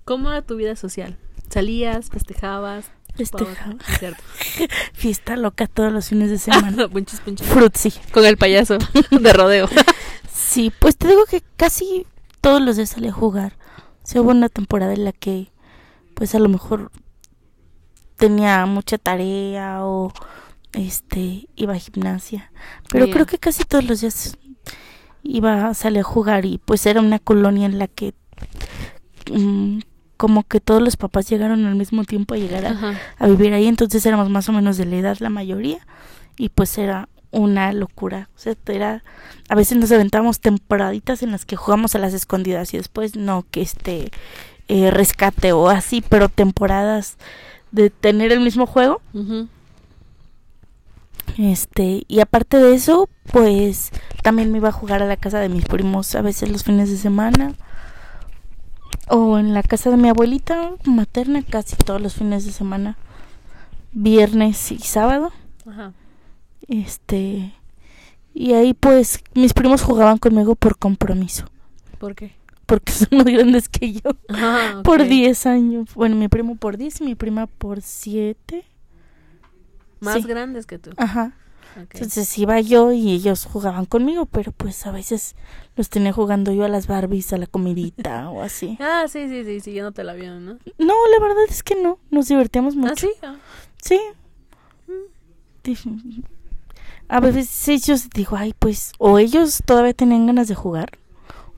¿Cómo 0.07 0.31
era 0.31 0.41
tu 0.41 0.57
vida 0.57 0.75
social? 0.75 1.19
¿Salías, 1.51 2.09
festejabas? 2.09 2.96
Festejaba. 3.17 3.77
Fiesta 4.93 5.37
loca 5.37 5.67
todos 5.67 5.93
los 5.93 6.09
fines 6.09 6.31
de 6.31 6.39
semana. 6.39 6.89
Punchis. 6.93 7.21
Frutzi. 7.43 7.93
Con 8.13 8.25
el 8.25 8.37
payaso 8.37 8.79
de 9.11 9.33
rodeo. 9.33 9.69
Sí, 10.33 10.73
pues 10.79 10.97
te 10.97 11.09
digo 11.09 11.25
que 11.27 11.43
casi 11.57 12.07
todos 12.41 12.61
los 12.61 12.77
días 12.77 12.91
salí 12.91 13.09
a 13.09 13.13
jugar. 13.13 13.57
O 14.03 14.07
sea, 14.07 14.21
hubo 14.21 14.31
una 14.31 14.49
temporada 14.49 14.93
en 14.93 15.05
la 15.05 15.13
que, 15.13 15.51
pues 16.15 16.35
a 16.35 16.39
lo 16.39 16.49
mejor 16.49 16.93
tenía 18.17 18.65
mucha 18.67 18.99
tarea 18.99 19.85
o 19.85 20.13
este 20.73 21.49
iba 21.57 21.75
a 21.75 21.79
gimnasia. 21.79 22.53
Pero 22.89 23.11
creo 23.11 23.27
que 23.27 23.39
casi 23.39 23.65
todos 23.65 23.85
los 23.85 24.01
días 24.01 24.39
iba 25.23 25.69
a 25.69 25.75
salir 25.75 26.01
a 26.01 26.05
jugar 26.05 26.45
y 26.45 26.59
pues 26.59 26.87
era 26.87 27.01
una 27.01 27.19
colonia 27.19 27.67
en 27.67 27.79
la 27.79 27.89
que 27.89 28.15
mm, 29.33 29.81
como 30.17 30.45
que 30.45 30.61
todos 30.61 30.83
los 30.83 30.97
papás 30.97 31.29
llegaron 31.29 31.65
al 31.67 31.75
mismo 31.75 32.05
tiempo 32.05 32.35
a 32.35 32.39
llegar 32.39 32.67
a, 33.19 33.27
vivir 33.27 33.53
ahí, 33.53 33.67
entonces 33.67 34.05
éramos 34.07 34.31
más 34.31 34.49
o 34.49 34.53
menos 34.53 34.77
de 34.77 34.87
la 34.87 34.97
edad 34.97 35.17
la 35.21 35.31
mayoría 35.31 35.79
y 36.37 36.49
pues 36.49 36.77
era 36.79 37.09
una 37.31 37.73
locura, 37.73 38.29
o 38.37 38.39
sea, 38.39 38.55
era 38.67 39.03
a 39.49 39.55
veces 39.55 39.77
nos 39.79 39.93
aventábamos 39.93 40.41
temporaditas 40.41 41.23
en 41.23 41.33
las 41.33 41.45
que 41.45 41.57
jugamos 41.57 41.95
a 41.95 41.99
las 41.99 42.15
escondidas 42.15 42.73
y 42.73 42.79
después 42.79 43.17
no 43.17 43.45
que 43.51 43.63
este 43.63 44.11
eh, 44.69 44.91
rescate 44.91 45.53
o 45.53 45.69
así, 45.69 46.03
pero 46.09 46.29
temporadas 46.29 47.17
de 47.73 47.91
tener 47.91 48.33
el 48.33 48.41
mismo 48.41 48.67
juego, 48.67 49.03
este, 51.37 52.05
y 52.09 52.21
aparte 52.21 52.57
de 52.57 52.75
eso, 52.75 53.11
pues 53.31 53.91
también 54.23 54.51
me 54.51 54.59
iba 54.59 54.71
a 54.71 54.73
jugar 54.73 55.03
a 55.03 55.07
la 55.07 55.17
casa 55.17 55.39
de 55.41 55.49
mis 55.49 55.67
primos 55.67 56.15
a 56.15 56.23
veces 56.23 56.51
los 56.51 56.65
fines 56.65 56.91
de 56.91 56.97
semana 56.97 57.55
o 59.09 59.39
en 59.39 59.55
la 59.55 59.63
casa 59.63 59.91
de 59.91 59.97
mi 59.97 60.09
abuelita 60.09 60.73
materna 60.85 61.43
casi 61.43 61.77
todos 61.77 62.01
los 62.01 62.15
fines 62.15 62.45
de 62.45 62.53
semana, 62.53 62.97
viernes 63.93 64.73
y 64.73 64.79
sábado. 64.79 65.33
Ajá. 65.67 65.93
Este, 66.69 67.53
y 68.35 68.53
ahí 68.55 68.75
pues 68.75 69.23
mis 69.35 69.53
primos 69.55 69.83
jugaban 69.83 70.19
conmigo 70.19 70.55
por 70.57 70.77
compromiso, 70.79 71.47
¿Por 71.99 72.15
qué? 72.15 72.33
porque 72.67 72.93
son 72.93 73.09
más 73.19 73.27
grandes 73.27 73.69
que 73.69 73.93
yo, 73.93 74.11
Ajá, 74.29 74.83
por 74.83 75.03
ok. 75.03 75.07
10 75.09 75.47
años. 75.47 75.95
Bueno, 75.95 76.17
mi 76.17 76.29
primo 76.29 76.57
por 76.57 76.77
10 76.77 77.01
y 77.03 77.05
mi 77.05 77.15
prima 77.15 77.47
por 77.47 77.81
7. 77.83 78.65
Más 80.01 80.15
Sí. 80.17 80.23
grandes 80.23 80.67
que 80.67 80.79
tú. 80.79 80.91
Ajá. 80.97 81.33
Entonces 81.77 82.39
iba 82.39 82.61
yo 82.61 82.93
y 82.93 83.13
ellos 83.13 83.45
jugaban 83.45 83.85
conmigo, 83.87 84.27
pero 84.27 84.53
pues 84.53 84.87
a 84.87 84.93
veces 84.93 85.35
los 85.77 85.89
tenía 85.91 86.13
jugando 86.13 86.53
yo 86.53 86.65
a 86.65 86.69
las 86.69 86.87
Barbies, 86.87 87.33
a 87.33 87.39
la 87.39 87.47
comidita 87.47 88.31
o 88.31 88.43
así. 88.43 88.77
Ah, 88.81 89.05
sí, 89.09 89.29
sí, 89.29 89.45
sí, 89.45 89.61
sí, 89.61 89.73
yo 89.75 89.83
no 89.83 89.93
te 89.93 90.03
la 90.05 90.15
vi, 90.15 90.27
¿no? 90.27 90.39
No, 90.79 90.95
la 91.09 91.19
verdad 91.21 91.45
es 91.49 91.63
que 91.63 91.75
no, 91.75 91.99
nos 92.11 92.29
divertíamos 92.29 92.77
mucho. 92.77 92.93
Ah, 92.93 92.97
sí. 92.97 93.11
Ah. 93.23 93.37
Sí. 93.83 94.01
Dije- 95.65 95.91
A 97.09 97.21
veces 97.21 97.69
ellos 97.69 98.09
digo, 98.11 98.37
ay, 98.37 98.55
pues, 98.59 98.93
o 98.99 99.19
ellos 99.19 99.63
todavía 99.65 99.95
tenían 99.95 100.27
ganas 100.27 100.49
de 100.49 100.55
jugar, 100.55 100.99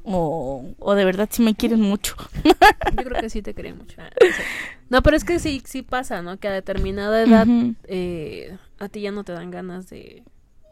o, 0.03 0.65
o 0.79 0.95
de 0.95 1.05
verdad 1.05 1.29
sí 1.31 1.43
me 1.43 1.55
quieren 1.55 1.81
mucho. 1.81 2.17
Yo 2.45 3.05
creo 3.05 3.21
que 3.21 3.31
sí 3.31 3.43
te 3.43 3.55
quería 3.55 3.75
mucho. 3.75 3.97
Ah, 4.01 4.11
no 4.21 4.27
sé. 4.33 4.43
No, 4.91 5.03
pero 5.03 5.17
es 5.17 5.25
que 5.25 5.39
sí, 5.39 5.63
sí 5.65 5.83
pasa, 5.83 6.23
¿no? 6.23 6.39
Que 6.39 6.49
a 6.49 6.53
determinada 6.53 7.23
edad 7.23 7.47
eh, 7.85 8.57
a 8.79 8.89
ti 8.89 9.01
ya 9.03 9.11
no 9.11 9.25
te 9.25 9.33
dan 9.33 9.51
ganas 9.51 9.89
de, 9.91 10.23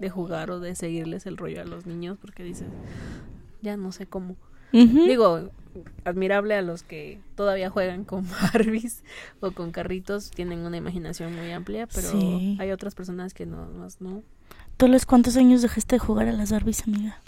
de 0.01 0.11
jugar 0.11 0.51
o 0.51 0.61
de 0.61 0.75
seguirles 0.75 1.27
el 1.27 1.37
rollo 1.37 1.61
a 1.61 1.65
los 1.65 1.87
niños 1.87 2.17
porque 2.21 2.43
dices, 2.43 2.69
ya 3.63 3.77
no 3.77 3.93
sé 3.93 4.07
cómo. 4.07 4.37
Digo, 4.73 5.51
admirable 6.05 6.55
a 6.55 6.61
los 6.63 6.83
que 6.83 7.21
todavía 7.35 7.71
juegan 7.71 8.05
con 8.05 8.27
Barbies 8.53 9.05
o 9.41 9.53
con 9.53 9.71
carritos, 9.71 10.31
tienen 10.31 10.61
una 10.61 10.77
imaginación 10.77 11.35
muy 11.35 11.51
amplia, 11.53 11.87
pero 11.87 12.11
Sí. 12.11 12.57
hay 12.61 12.71
otras 12.73 12.95
personas 12.95 13.33
que 13.35 13.47
no, 13.47 13.67
más 13.67 14.01
no. 14.01 14.23
¿Tú 14.77 14.89
los 14.89 15.07
cuántos 15.07 15.37
años 15.37 15.63
dejaste 15.63 15.97
de 15.97 16.01
jugar 16.01 16.29
a 16.29 16.33
las 16.33 16.53
Barbies, 16.53 16.87
amiga? 16.87 17.19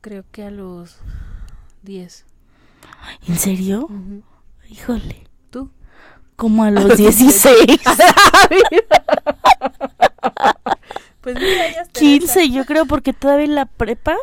Creo 0.00 0.24
que 0.32 0.44
a 0.44 0.50
los 0.50 0.98
10. 1.82 2.24
¿En 3.26 3.36
serio? 3.36 3.88
Híjole. 4.68 5.24
Como 6.40 6.64
a 6.64 6.70
los 6.70 6.96
16. 6.96 7.54
Pues 11.20 11.34
mira, 11.34 11.70
ya 11.70 11.82
está 11.82 12.00
15, 12.00 12.48
yo 12.48 12.64
creo, 12.64 12.86
porque 12.86 13.12
todavía 13.12 13.44
en 13.44 13.54
la 13.54 13.66
prepa 13.66 14.16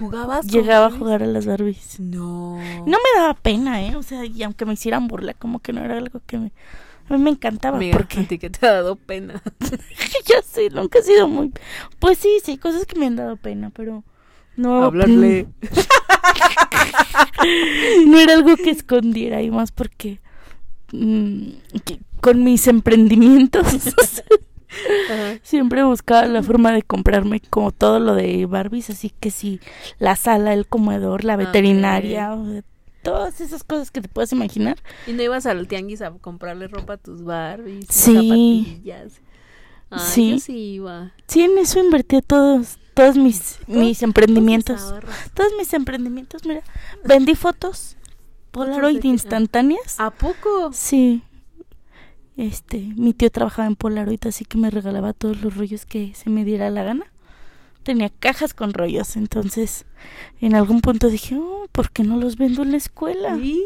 ¿Jugabas? 0.00 0.48
Llegaba 0.48 0.86
a 0.86 0.90
jugar 0.90 1.22
a 1.22 1.26
las 1.26 1.46
Barbies. 1.46 2.00
No. 2.00 2.56
No 2.56 2.98
me 2.98 3.20
daba 3.20 3.34
pena, 3.34 3.82
¿eh? 3.82 3.94
O 3.94 4.02
sea, 4.02 4.24
y 4.24 4.42
aunque 4.42 4.64
me 4.64 4.72
hicieran 4.72 5.06
burla, 5.06 5.34
como 5.34 5.60
que 5.60 5.72
no 5.72 5.84
era 5.84 5.96
algo 5.96 6.20
que 6.26 6.38
me... 6.38 6.52
A 7.08 7.16
mí 7.16 7.22
me 7.22 7.30
encantaba 7.30 7.78
porque 7.92 8.20
a 8.20 8.24
ti 8.24 8.38
que 8.38 8.50
te 8.50 8.66
ha 8.66 8.72
dado 8.72 8.96
pena. 8.96 9.40
ya 10.26 10.42
sé, 10.42 10.70
nunca 10.70 10.98
he 10.98 11.02
sido 11.02 11.28
muy... 11.28 11.52
Pues 12.00 12.18
sí, 12.18 12.38
sí, 12.42 12.58
cosas 12.58 12.84
que 12.84 12.98
me 12.98 13.06
han 13.06 13.14
dado 13.14 13.36
pena, 13.36 13.70
pero 13.70 14.02
no... 14.56 14.82
Hablarle. 14.82 15.46
no 18.06 18.18
era 18.18 18.34
algo 18.34 18.56
que 18.56 18.70
escondiera 18.70 19.40
y 19.40 19.52
más 19.52 19.70
porque 19.70 20.20
mm, 20.92 21.80
que 21.84 21.98
con 22.20 22.44
mis 22.44 22.66
emprendimientos 22.66 23.66
Ajá. 25.10 25.38
siempre 25.42 25.82
buscaba 25.84 26.26
la 26.26 26.42
forma 26.42 26.72
de 26.72 26.82
comprarme 26.82 27.40
como 27.40 27.72
todo 27.72 27.98
lo 27.98 28.14
de 28.14 28.46
Barbies, 28.46 28.90
así 28.90 29.10
que 29.20 29.30
sí, 29.30 29.60
la 29.98 30.16
sala, 30.16 30.52
el 30.52 30.66
comedor, 30.66 31.24
la 31.24 31.32
Ah, 31.34 31.36
veterinaria, 31.36 32.36
todas 33.02 33.40
esas 33.40 33.64
cosas 33.64 33.90
que 33.90 34.00
te 34.00 34.08
puedes 34.08 34.32
imaginar. 34.32 34.76
¿Y 35.06 35.12
no 35.12 35.22
ibas 35.22 35.46
al 35.46 35.66
tianguis 35.66 36.02
a 36.02 36.10
comprarle 36.12 36.68
ropa 36.68 36.94
a 36.94 36.96
tus 36.98 37.24
Barbies? 37.24 37.86
Sí. 37.88 38.12
Zapatillas. 38.14 39.20
Ay, 39.90 40.00
Sí. 40.04 40.30
yo 40.32 40.38
sí 40.38 40.56
iba. 40.74 41.12
Sí, 41.26 41.40
en 41.42 41.58
eso 41.58 41.80
invertí 41.80 42.20
todos 42.22 42.78
todos 42.94 43.16
mis 43.16 43.58
mis 43.66 44.02
emprendimientos. 44.02 44.94
Todos 45.34 45.52
mis 45.58 45.72
emprendimientos, 45.72 46.44
mira, 46.44 46.62
vendí 47.04 47.34
fotos 47.34 47.96
Polaroid 48.50 49.02
instantáneas. 49.04 49.98
¿A 49.98 50.10
poco? 50.10 50.70
Sí. 50.72 51.22
Este, 52.36 52.78
mi 52.96 53.12
tío 53.12 53.30
trabajaba 53.30 53.66
en 53.66 53.76
Polaroid, 53.76 54.26
así 54.26 54.44
que 54.44 54.56
me 54.56 54.70
regalaba 54.70 55.12
todos 55.12 55.42
los 55.42 55.56
rollos 55.56 55.84
que 55.84 56.14
se 56.14 56.30
me 56.30 56.44
diera 56.44 56.70
la 56.70 56.82
gana. 56.82 57.06
Tenía 57.82 58.10
cajas 58.10 58.54
con 58.54 58.72
rollos, 58.72 59.16
entonces 59.16 59.86
en 60.40 60.54
algún 60.54 60.80
punto 60.80 61.08
dije, 61.08 61.36
oh, 61.36 61.66
¿por 61.72 61.90
qué 61.90 62.02
no 62.02 62.16
los 62.16 62.36
vendo 62.36 62.62
en 62.62 62.72
la 62.72 62.76
escuela? 62.76 63.36
Sí. 63.36 63.62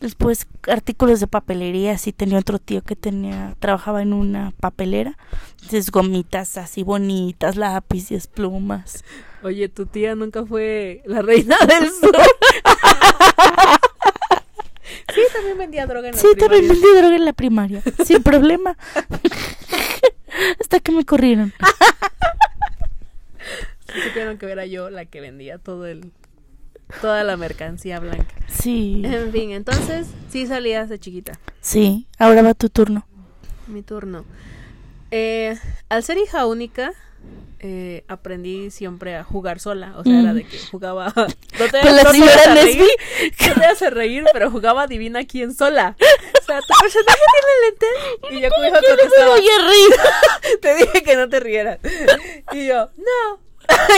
Después 0.00 0.46
artículos 0.68 1.20
de 1.20 1.28
papelería, 1.28 1.96
sí 1.96 2.12
tenía 2.12 2.38
otro 2.38 2.58
tío 2.58 2.82
que 2.82 2.94
tenía, 2.94 3.56
trabajaba 3.58 4.02
en 4.02 4.12
una 4.12 4.52
papelera, 4.60 5.16
entonces 5.52 5.90
gomitas 5.90 6.58
así 6.58 6.82
bonitas, 6.82 7.56
lápices, 7.56 8.26
plumas. 8.26 9.02
Oye, 9.42 9.68
tu 9.70 9.86
tía 9.86 10.14
nunca 10.14 10.44
fue 10.44 11.02
la 11.06 11.22
reina 11.22 11.56
del 11.66 11.90
sur. 11.90 12.16
sí, 15.14 15.20
también 15.32 15.58
vendía 15.58 15.86
droga 15.86 16.08
en 16.08 16.14
la 16.14 16.20
Sí, 16.20 16.28
también 16.36 16.66
primaria. 16.66 16.72
vendí 16.82 16.98
droga 17.00 17.16
en 17.16 17.24
la 17.24 17.32
primaria, 17.32 17.82
sin 18.04 18.22
problema. 18.22 18.76
Hasta 20.60 20.80
que 20.80 20.92
me 20.92 21.04
corrieron. 21.04 21.52
Sí, 23.92 24.00
supieron 24.08 24.38
que 24.38 24.50
era 24.50 24.66
yo 24.66 24.90
la 24.90 25.04
que 25.04 25.20
vendía 25.20 25.58
todo 25.58 25.86
el 25.86 26.10
toda 27.00 27.22
la 27.22 27.36
mercancía 27.36 28.00
blanca. 28.00 28.34
Sí, 28.48 29.02
En 29.04 29.30
fin, 29.30 29.52
entonces 29.52 30.08
sí 30.30 30.46
salías 30.48 30.88
de 30.88 30.98
chiquita. 30.98 31.38
sí, 31.60 32.08
ahora 32.18 32.42
va 32.42 32.54
tu 32.54 32.68
turno. 32.70 33.06
Mi 33.68 33.82
turno. 33.82 34.24
Eh, 35.12 35.56
al 35.90 36.02
ser 36.02 36.18
hija 36.18 36.44
única, 36.46 36.92
eh, 37.60 38.04
aprendí 38.08 38.70
siempre 38.70 39.16
a 39.16 39.24
jugar 39.24 39.58
sola. 39.58 39.94
O 39.96 40.02
sea, 40.04 40.12
Mm. 40.12 40.20
era 40.24 40.34
de 40.34 40.44
que 40.44 40.58
jugaba. 40.70 41.12
No 41.58 41.66
te, 41.70 41.80
Con 41.80 41.96
la 41.96 42.02
no 42.02 42.10
señora 42.10 42.54
reír, 42.54 42.84
No 43.46 43.54
te 43.54 43.64
hace 43.64 43.88
reír, 43.90 44.24
pero 44.32 44.50
jugaba 44.50 44.82
adivina 44.82 45.24
quién 45.24 45.54
sola. 45.54 45.96
O 45.98 46.44
sea, 46.44 46.60
tu 46.60 46.74
personaje 46.82 47.20
tiene 47.32 47.54
lentes. 47.64 48.30
Y 48.32 48.40
yo 48.42 48.48
no 48.50 48.62
me 48.62 48.70
contestaba, 48.70 49.28
voy 49.36 49.48
a 49.48 49.66
reír. 49.68 50.60
Te 50.60 50.74
dije 50.74 51.02
que 51.02 51.16
no 51.16 51.28
te 51.28 51.40
rieras. 51.40 51.78
Y 52.52 52.66
yo, 52.66 52.90
no. 52.96 53.38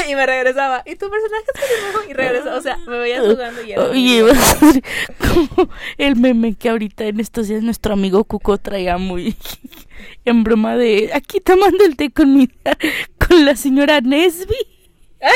y 0.09 0.15
me 0.15 0.27
regresaba. 0.27 0.83
¿Y 0.87 0.95
tu 0.95 1.11
personaje 1.11 1.45
mismo? 1.85 2.11
Y 2.11 2.13
regresaba. 2.13 2.57
O 2.57 2.61
sea, 2.61 2.77
me 2.87 2.99
veías 2.99 3.25
jugando 3.27 3.63
y 3.65 3.73
era. 3.73 3.83
Oye, 3.85 4.31
a 4.31 4.35
ser 4.35 4.83
como 5.19 5.69
el 5.99 6.15
meme 6.17 6.55
que 6.55 6.69
ahorita 6.69 7.05
en 7.07 7.19
estos 7.19 7.49
días 7.49 7.63
nuestro 7.65 7.95
amigo 7.95 8.23
Cuco 8.25 8.59
traía 8.59 8.97
muy 8.99 9.35
en 10.25 10.45
broma 10.45 10.77
de 10.77 11.11
aquí 11.15 11.41
tomando 11.41 11.85
el 11.85 11.97
té 11.97 12.11
con 12.13 12.37
mi 12.37 12.49
con 13.29 13.45
la 13.45 13.57
señora 13.57 14.01
Nesby. 14.01 14.57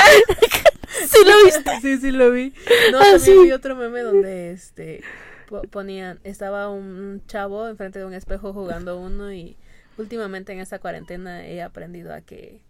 ¿Sí 1.08 1.18
lo 1.24 1.44
viste? 1.44 1.80
Sí, 1.80 1.98
sí 1.98 2.10
lo 2.10 2.30
vi. 2.30 2.52
No, 2.92 2.98
Ah, 2.98 3.12
también 3.12 3.20
sí. 3.20 3.38
vi 3.44 3.52
otro 3.52 3.76
meme 3.76 4.00
donde 4.00 4.52
este 4.52 5.02
po- 5.48 5.62
ponían, 5.62 6.20
estaba 6.24 6.68
un 6.68 7.22
chavo 7.26 7.68
enfrente 7.68 7.98
de 7.98 8.04
un 8.04 8.14
espejo 8.14 8.52
jugando 8.52 8.98
uno 8.98 9.32
y 9.32 9.56
últimamente 9.98 10.52
en 10.52 10.60
esta 10.60 10.78
cuarentena 10.78 11.46
he 11.46 11.62
aprendido 11.62 12.12
a 12.14 12.20
que 12.20 12.60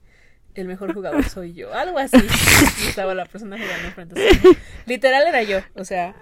el 0.54 0.66
mejor 0.66 0.92
jugador 0.94 1.24
soy 1.28 1.54
yo. 1.54 1.72
Algo 1.72 1.98
así. 1.98 2.16
Y 2.84 2.88
estaba 2.88 3.14
la 3.14 3.24
persona 3.26 3.56
jugando 3.58 3.86
enfrente. 3.88 4.20
de 4.20 4.30
mí. 4.32 4.56
Literal 4.86 5.26
era 5.26 5.42
yo. 5.42 5.58
O 5.74 5.84
sea, 5.84 6.14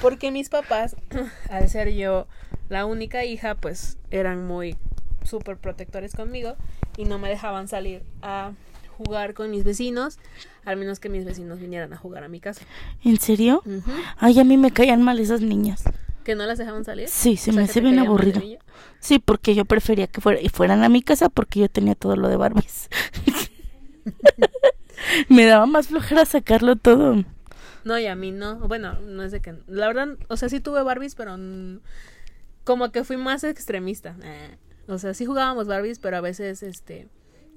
porque 0.00 0.30
mis 0.30 0.48
papás, 0.48 0.96
al 1.50 1.68
ser 1.68 1.92
yo 1.92 2.26
la 2.68 2.86
única 2.86 3.24
hija, 3.24 3.54
pues 3.56 3.98
eran 4.10 4.46
muy 4.46 4.76
súper 5.24 5.56
protectores 5.56 6.14
conmigo 6.14 6.56
y 6.96 7.04
no 7.04 7.18
me 7.18 7.28
dejaban 7.28 7.68
salir 7.68 8.02
a 8.22 8.52
jugar 8.96 9.34
con 9.34 9.50
mis 9.50 9.64
vecinos, 9.64 10.18
al 10.64 10.76
menos 10.76 11.00
que 11.00 11.08
mis 11.08 11.24
vecinos 11.24 11.58
vinieran 11.58 11.92
a 11.92 11.96
jugar 11.96 12.24
a 12.24 12.28
mi 12.28 12.40
casa. 12.40 12.64
¿En 13.02 13.18
serio? 13.18 13.62
Ay, 14.18 14.38
a 14.38 14.44
mí 14.44 14.56
me 14.56 14.70
caían 14.70 15.02
mal 15.02 15.18
esas 15.18 15.40
niñas. 15.40 15.84
¿Que 16.24 16.34
no 16.34 16.46
las 16.46 16.58
dejaban 16.58 16.84
salir? 16.84 17.08
Sí, 17.08 17.36
se 17.36 17.50
O 17.50 17.52
sea, 17.52 17.60
me 17.60 17.68
hace 17.68 17.80
bien 17.80 17.98
aburrido. 17.98 18.40
Sí, 18.98 19.18
porque 19.18 19.54
yo 19.54 19.66
prefería 19.66 20.06
que 20.06 20.20
fuera, 20.20 20.40
y 20.40 20.48
fueran 20.48 20.82
a 20.82 20.88
mi 20.88 21.02
casa 21.02 21.28
porque 21.28 21.60
yo 21.60 21.68
tenía 21.68 21.94
todo 21.94 22.16
lo 22.16 22.28
de 22.28 22.36
Barbies. 22.36 22.88
me 25.28 25.44
daba 25.44 25.66
más 25.66 25.88
flojera 25.88 26.24
sacarlo 26.24 26.76
todo. 26.76 27.24
No, 27.84 27.98
y 27.98 28.06
a 28.06 28.14
mí 28.14 28.32
no. 28.32 28.56
Bueno, 28.60 28.98
no 29.00 29.22
es 29.22 29.32
de 29.32 29.40
que... 29.40 29.54
La 29.66 29.86
verdad, 29.86 30.16
o 30.28 30.38
sea, 30.38 30.48
sí 30.48 30.60
tuve 30.60 30.82
Barbies, 30.82 31.14
pero... 31.14 31.36
como 32.64 32.90
que 32.90 33.04
fui 33.04 33.18
más 33.18 33.44
extremista. 33.44 34.16
Eh, 34.22 34.56
O 34.88 34.98
sea, 34.98 35.14
sí 35.14 35.24
jugábamos 35.24 35.66
Barbies, 35.66 35.98
pero 35.98 36.16
a 36.16 36.20
veces, 36.20 36.62
este... 36.62 37.08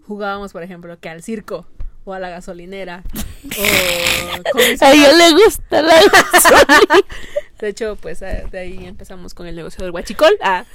Jugábamos, 0.06 0.54
por 0.54 0.64
ejemplo, 0.64 0.98
que 1.00 1.10
al 1.10 1.22
circo. 1.22 1.66
O 2.06 2.14
a 2.14 2.20
la 2.20 2.30
gasolinera. 2.30 3.04
O... 3.48 4.52
con 4.52 4.62
mis 4.70 4.82
A 4.82 4.92
ella 4.92 5.14
le 5.14 5.32
gusta 5.32 5.82
la 5.82 5.96
gasolina. 5.96 7.06
De 7.60 7.70
hecho, 7.70 7.96
pues 7.96 8.22
eh, 8.22 8.46
de 8.52 8.60
ahí 8.60 8.86
empezamos 8.86 9.34
con 9.34 9.48
el 9.48 9.56
negocio 9.56 9.84
del 9.84 9.92
huachicol. 9.94 10.38
Ah. 10.42 10.66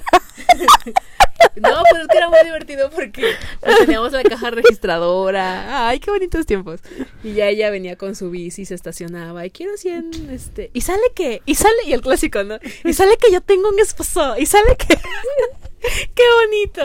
No, 1.55 1.83
pues 1.89 2.03
es 2.03 2.07
que 2.07 2.17
era 2.17 2.29
muy 2.29 2.39
divertido 2.43 2.89
porque 2.89 3.35
pues, 3.59 3.77
teníamos 3.79 4.11
la 4.11 4.23
caja 4.23 4.49
registradora. 4.49 5.87
Ay, 5.87 5.99
qué 5.99 6.09
bonitos 6.09 6.45
tiempos. 6.45 6.79
Y 7.23 7.33
ya 7.33 7.47
ella 7.47 7.69
venía 7.69 7.95
con 7.95 8.15
su 8.15 8.31
bici, 8.31 8.65
se 8.65 8.73
estacionaba. 8.73 9.45
Y 9.45 9.51
quiero 9.51 9.77
100, 9.77 10.29
este. 10.31 10.71
Y 10.73 10.81
sale 10.81 11.03
que. 11.13 11.41
Y 11.45 11.55
sale. 11.55 11.75
Y 11.85 11.93
el 11.93 12.01
clásico, 12.01 12.43
¿no? 12.43 12.57
Y 12.83 12.93
sale 12.93 13.17
que 13.17 13.31
yo 13.31 13.41
tengo 13.41 13.69
un 13.69 13.79
esposo. 13.79 14.35
Y 14.37 14.45
sale 14.45 14.77
que. 14.77 14.97
qué 16.15 16.23
bonito. 16.45 16.81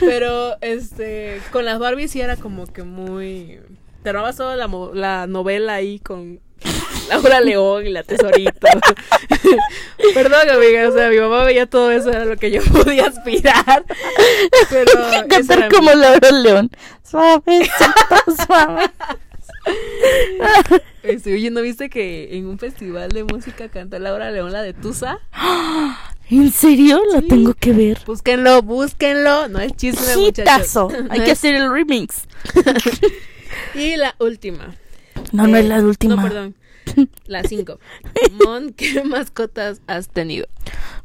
Pero, 0.00 0.56
este. 0.60 1.40
Con 1.52 1.64
las 1.64 1.78
Barbies 1.78 2.10
sí 2.10 2.20
era 2.20 2.36
como 2.36 2.66
que 2.66 2.82
muy. 2.82 3.60
Te 4.02 4.10
armabas 4.10 4.36
toda 4.36 4.56
la, 4.56 4.68
la 4.92 5.26
novela 5.26 5.74
ahí 5.74 5.98
con 5.98 6.40
Laura 7.08 7.40
León 7.40 7.86
y 7.86 7.90
la 7.90 8.02
tesorito. 8.02 8.52
Perdón, 10.14 10.50
amiga, 10.50 10.88
o 10.88 10.92
sea, 10.92 11.08
mi 11.08 11.18
mamá 11.18 11.44
veía 11.44 11.66
todo 11.66 11.90
eso, 11.90 12.10
era 12.10 12.24
lo 12.24 12.36
que 12.36 12.50
yo 12.50 12.62
podía 12.64 13.06
aspirar. 13.06 13.84
Pero 14.70 14.92
Cantar 15.28 15.70
mi- 15.70 15.76
como 15.76 15.92
Laura 15.92 16.30
León. 16.30 16.70
Suave. 17.02 17.68
Este, 21.02 21.32
oye, 21.34 21.50
¿no 21.50 21.62
viste 21.62 21.88
que 21.88 22.36
en 22.36 22.46
un 22.46 22.58
festival 22.58 23.10
de 23.10 23.24
música 23.24 23.68
cantó 23.68 23.98
Laura 23.98 24.30
León 24.30 24.52
la 24.52 24.62
de 24.62 24.74
Tusa? 24.74 25.18
¿En 26.30 26.50
serio? 26.52 27.00
Lo 27.12 27.20
Sí. 27.20 27.28
tengo 27.28 27.54
que 27.54 27.72
ver. 27.72 27.98
Búsquenlo, 28.06 28.62
búsquenlo. 28.62 29.48
No 29.48 29.58
es 29.60 29.72
chisme, 29.76 30.16
muchachos. 30.16 30.74
No 30.74 30.88
Hay 31.10 31.20
que 31.20 31.26
es- 31.32 31.38
hacer 31.38 31.54
el 31.54 31.70
remix. 31.72 32.26
Y 33.74 33.96
la 33.96 34.14
última. 34.18 34.74
No, 35.32 35.46
no 35.46 35.56
Eh, 35.56 35.60
es 35.60 35.66
la 35.66 35.78
última. 35.80 36.16
No, 36.16 36.22
perdón. 36.22 36.54
La 37.26 37.42
cinco. 37.44 37.78
Mon, 38.44 38.72
¿qué 38.72 39.02
mascotas 39.04 39.80
has 39.86 40.08
tenido? 40.08 40.46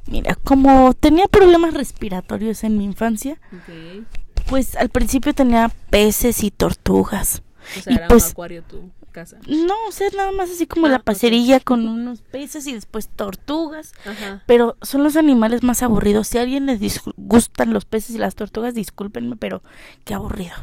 Mira, 0.08 0.36
como 0.36 0.93
tenía 0.93 1.27
problemas 1.27 1.73
respiratorios 1.73 2.63
en 2.63 2.77
mi 2.77 2.86
infancia, 2.86 3.39
pues 4.49 4.75
al 4.75 4.89
principio 4.89 5.34
tenía 5.34 5.71
peces 5.89 6.43
y 6.43 6.51
tortugas. 6.51 7.41
O 7.77 7.82
sea, 7.82 7.93
Y 7.93 7.95
era 7.97 8.08
pues- 8.08 8.25
un 8.25 8.32
acuario 8.32 8.63
tu 8.63 8.89
casa. 9.10 9.38
No, 9.48 9.74
o 9.88 9.91
sea, 9.91 10.08
nada 10.15 10.32
más 10.32 10.50
así 10.50 10.65
como 10.67 10.88
Ah, 10.88 10.89
la 10.89 10.95
ok. 10.98 11.04
pacerilla 11.04 11.60
con 11.60 11.88
unos 11.88 12.22
peces 12.22 12.65
y 12.67 12.74
después 12.74 13.10
tortugas. 13.10 13.93
Ajá. 14.06 14.43
Pero 14.45 14.78
son 14.82 15.04
los 15.04 15.15
animales 15.15 15.63
más 15.63 15.84
aburridos. 15.84 16.28
Si 16.28 16.38
a 16.38 16.41
alguien 16.41 16.65
les 16.65 16.80
disgustan 16.80 17.74
los 17.74 17.86
peces 17.86 18.15
y 18.15 18.19
las 18.19 18.36
tortugas, 18.36 18.74
discúlpenme, 18.76 19.36
pero 19.36 19.62
qué 20.06 20.13
aburrido. 20.13 20.56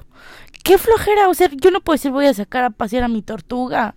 Qué 0.64 0.78
flojera. 0.78 1.28
O 1.28 1.34
sea, 1.34 1.48
yo 1.52 1.70
no 1.70 1.80
puedo 1.80 1.94
decir 1.96 2.10
voy 2.10 2.26
a 2.26 2.34
sacar 2.34 2.64
a 2.64 2.70
pasear 2.70 3.04
a 3.04 3.08
mi 3.08 3.22
tortuga. 3.22 3.94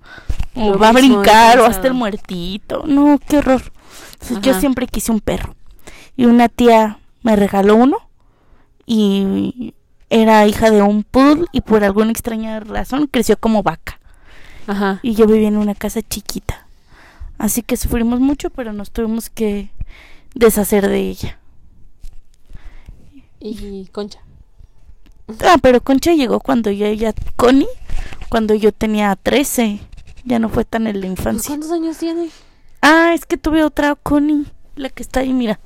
O 0.55 0.71
Lo 0.71 0.77
va 0.79 0.89
a 0.89 0.93
brincar 0.93 1.59
o 1.59 1.65
hasta 1.65 1.88
el 1.88 1.93
muertito. 1.93 2.83
No, 2.85 3.19
qué 3.27 3.38
horror. 3.38 3.71
Entonces, 4.13 4.39
yo 4.41 4.59
siempre 4.59 4.85
quise 4.88 5.12
un 5.12 5.19
perro. 5.21 5.55
Y 6.17 6.25
una 6.25 6.49
tía 6.49 6.99
me 7.23 7.35
regaló 7.35 7.75
uno. 7.75 7.97
Y 8.85 9.73
era 10.09 10.47
hija 10.47 10.71
de 10.71 10.81
un 10.81 11.03
poodle 11.03 11.45
y 11.51 11.62
por 11.62 11.83
alguna 11.83 12.12
extraña 12.12 12.59
razón 12.59 13.07
creció 13.07 13.38
como 13.38 13.62
vaca. 13.63 13.98
Ajá. 14.69 14.99
y 15.01 15.15
yo 15.15 15.25
vivía 15.27 15.47
en 15.47 15.58
una 15.58 15.73
casa 15.75 16.01
chiquita. 16.01 16.67
Así 17.38 17.62
que 17.63 17.75
sufrimos 17.77 18.19
mucho, 18.19 18.49
pero 18.49 18.71
nos 18.73 18.91
tuvimos 18.91 19.29
que 19.29 19.69
deshacer 20.36 20.88
de 20.88 20.99
ella. 20.99 21.39
Y 23.39 23.88
Concha. 23.91 24.19
Ah, 25.45 25.58
pero 25.62 25.82
Concha 25.82 26.13
llegó 26.13 26.39
cuando 26.39 26.71
yo 26.71 26.91
ya 26.91 27.13
Connie, 27.36 27.67
cuando 28.29 28.53
yo 28.55 28.71
tenía 28.71 29.15
13. 29.15 29.79
Ya 30.25 30.38
no 30.39 30.49
fue 30.49 30.65
tan 30.65 30.88
en 30.88 30.99
la 30.99 31.08
infancia. 31.08 31.49
¿Cuántos 31.49 31.71
años 31.71 31.97
tiene? 31.97 32.29
Ah, 32.82 33.13
es 33.13 33.25
que 33.25 33.38
tuve 33.38 33.63
otra 33.63 33.95
Connie, 33.95 34.45
la 34.75 34.89
que 34.89 35.01
está 35.03 35.21
ahí, 35.21 35.34
mira. 35.34 35.60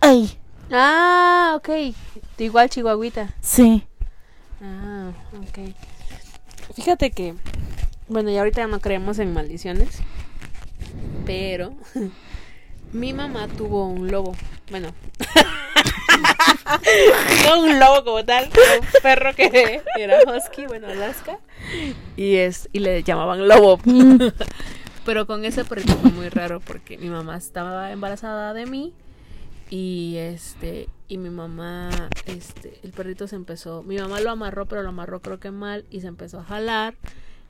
Ay, 0.00 0.38
Ah, 0.74 1.52
ok. 1.56 1.68
Igual 2.38 2.70
Chihuahuita. 2.70 3.34
sí. 3.42 3.84
Ah, 4.62 5.10
ok. 5.36 5.74
Fíjate 6.74 7.10
que, 7.10 7.34
bueno, 8.08 8.30
ya 8.30 8.40
ahorita 8.40 8.66
no 8.66 8.80
creemos 8.80 9.18
en 9.18 9.32
maldiciones, 9.32 10.00
pero 11.24 11.74
mi 12.92 13.12
mamá 13.12 13.48
tuvo 13.48 13.88
un 13.88 14.10
lobo. 14.10 14.34
Bueno, 14.70 14.92
no 17.46 17.62
un 17.62 17.78
lobo 17.78 18.04
como 18.04 18.24
tal, 18.24 18.46
un 18.46 19.02
perro 19.02 19.34
que 19.34 19.82
era 19.98 20.18
husky, 20.26 20.66
bueno, 20.66 20.88
Alaska, 20.88 21.38
y 22.16 22.36
es 22.36 22.68
y 22.72 22.80
le 22.80 23.02
llamaban 23.02 23.48
lobo. 23.48 23.78
Pero 25.04 25.26
con 25.26 25.44
ese 25.44 25.64
perrito 25.64 25.94
fue 25.94 26.10
muy 26.10 26.28
raro 26.28 26.60
porque 26.60 26.96
mi 26.96 27.08
mamá 27.08 27.36
estaba 27.36 27.90
embarazada 27.90 28.54
de 28.54 28.66
mí 28.66 28.94
y 29.68 30.16
este 30.18 30.88
y 31.08 31.16
mi 31.16 31.30
mamá 31.30 31.90
este 32.26 32.78
el 32.82 32.92
perrito 32.92 33.26
se 33.26 33.36
empezó 33.36 33.82
mi 33.82 33.96
mamá 33.96 34.20
lo 34.20 34.30
amarró 34.30 34.66
pero 34.66 34.82
lo 34.82 34.90
amarró 34.90 35.22
creo 35.22 35.40
que 35.40 35.50
mal 35.50 35.86
y 35.88 36.02
se 36.02 36.08
empezó 36.08 36.40
a 36.40 36.44
jalar 36.44 36.94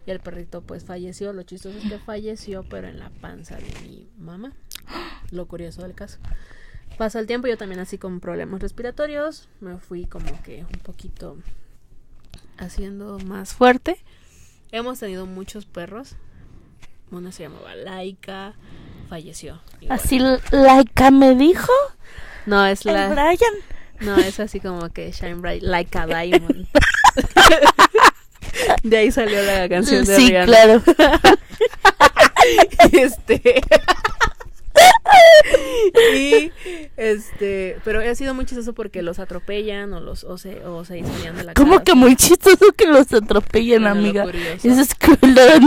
y 0.06 0.10
el 0.10 0.20
perrito 0.20 0.62
pues 0.62 0.84
falleció. 0.84 1.32
Lo 1.32 1.42
chistoso 1.42 1.76
es 1.78 1.84
que 1.88 1.98
falleció 1.98 2.64
pero 2.68 2.88
en 2.88 2.98
la 2.98 3.10
panza 3.10 3.56
de 3.56 3.72
mi 3.82 4.08
mamá. 4.18 4.52
Lo 5.30 5.46
curioso 5.46 5.82
del 5.82 5.94
caso. 5.94 6.18
Pasa 6.98 7.18
el 7.18 7.26
tiempo 7.26 7.48
yo 7.48 7.56
también 7.56 7.80
así 7.80 7.98
con 7.98 8.20
problemas 8.20 8.60
respiratorios. 8.60 9.48
Me 9.60 9.78
fui 9.78 10.06
como 10.06 10.42
que 10.42 10.64
un 10.64 10.80
poquito 10.80 11.38
haciendo 12.58 13.18
más 13.20 13.54
fuerte. 13.54 13.98
Hemos 14.70 14.98
tenido 14.98 15.26
muchos 15.26 15.66
perros. 15.66 16.16
Una 17.10 17.32
se 17.32 17.44
llamaba 17.44 17.74
Laika. 17.74 18.54
Falleció. 19.08 19.60
Igual. 19.80 19.98
Así 19.98 20.18
Laika 20.50 21.10
me 21.10 21.34
dijo 21.34 21.72
no 22.44 22.66
es 22.66 22.84
la 22.84 23.08
Brian. 23.08 23.36
No, 24.00 24.16
es 24.16 24.40
así 24.40 24.58
como 24.58 24.88
que 24.88 25.12
Shine 25.12 25.36
Bright 25.36 25.62
Like 25.62 25.96
a 25.96 26.06
Diamond. 26.24 26.66
de 28.82 28.96
ahí 28.96 29.12
salió 29.12 29.40
la 29.42 29.68
canción 29.68 30.04
de 30.04 30.16
Sí, 30.16 30.28
Rihanna. 30.28 30.46
claro. 30.46 30.82
este 32.92 33.62
y 36.16 36.50
este 36.96 37.76
pero 37.84 38.00
ha 38.00 38.14
sido 38.14 38.34
muy 38.34 38.46
chistoso 38.46 38.72
porque 38.72 39.02
los 39.02 39.18
atropellan 39.18 39.92
o 39.92 40.00
los 40.00 40.24
o 40.24 40.38
se 40.38 40.64
o 40.64 40.84
se 40.84 40.94
de 40.94 41.44
la 41.44 41.54
Como 41.54 41.72
casa. 41.72 41.84
que 41.84 41.94
muy 41.94 42.16
chistoso 42.16 42.72
que 42.76 42.86
los 42.86 43.12
atropellen, 43.12 43.82
Bueno, 43.82 43.98
amiga. 43.98 44.24
Eso 44.62 44.80
es 44.80 44.94
crueldad. 44.94 45.60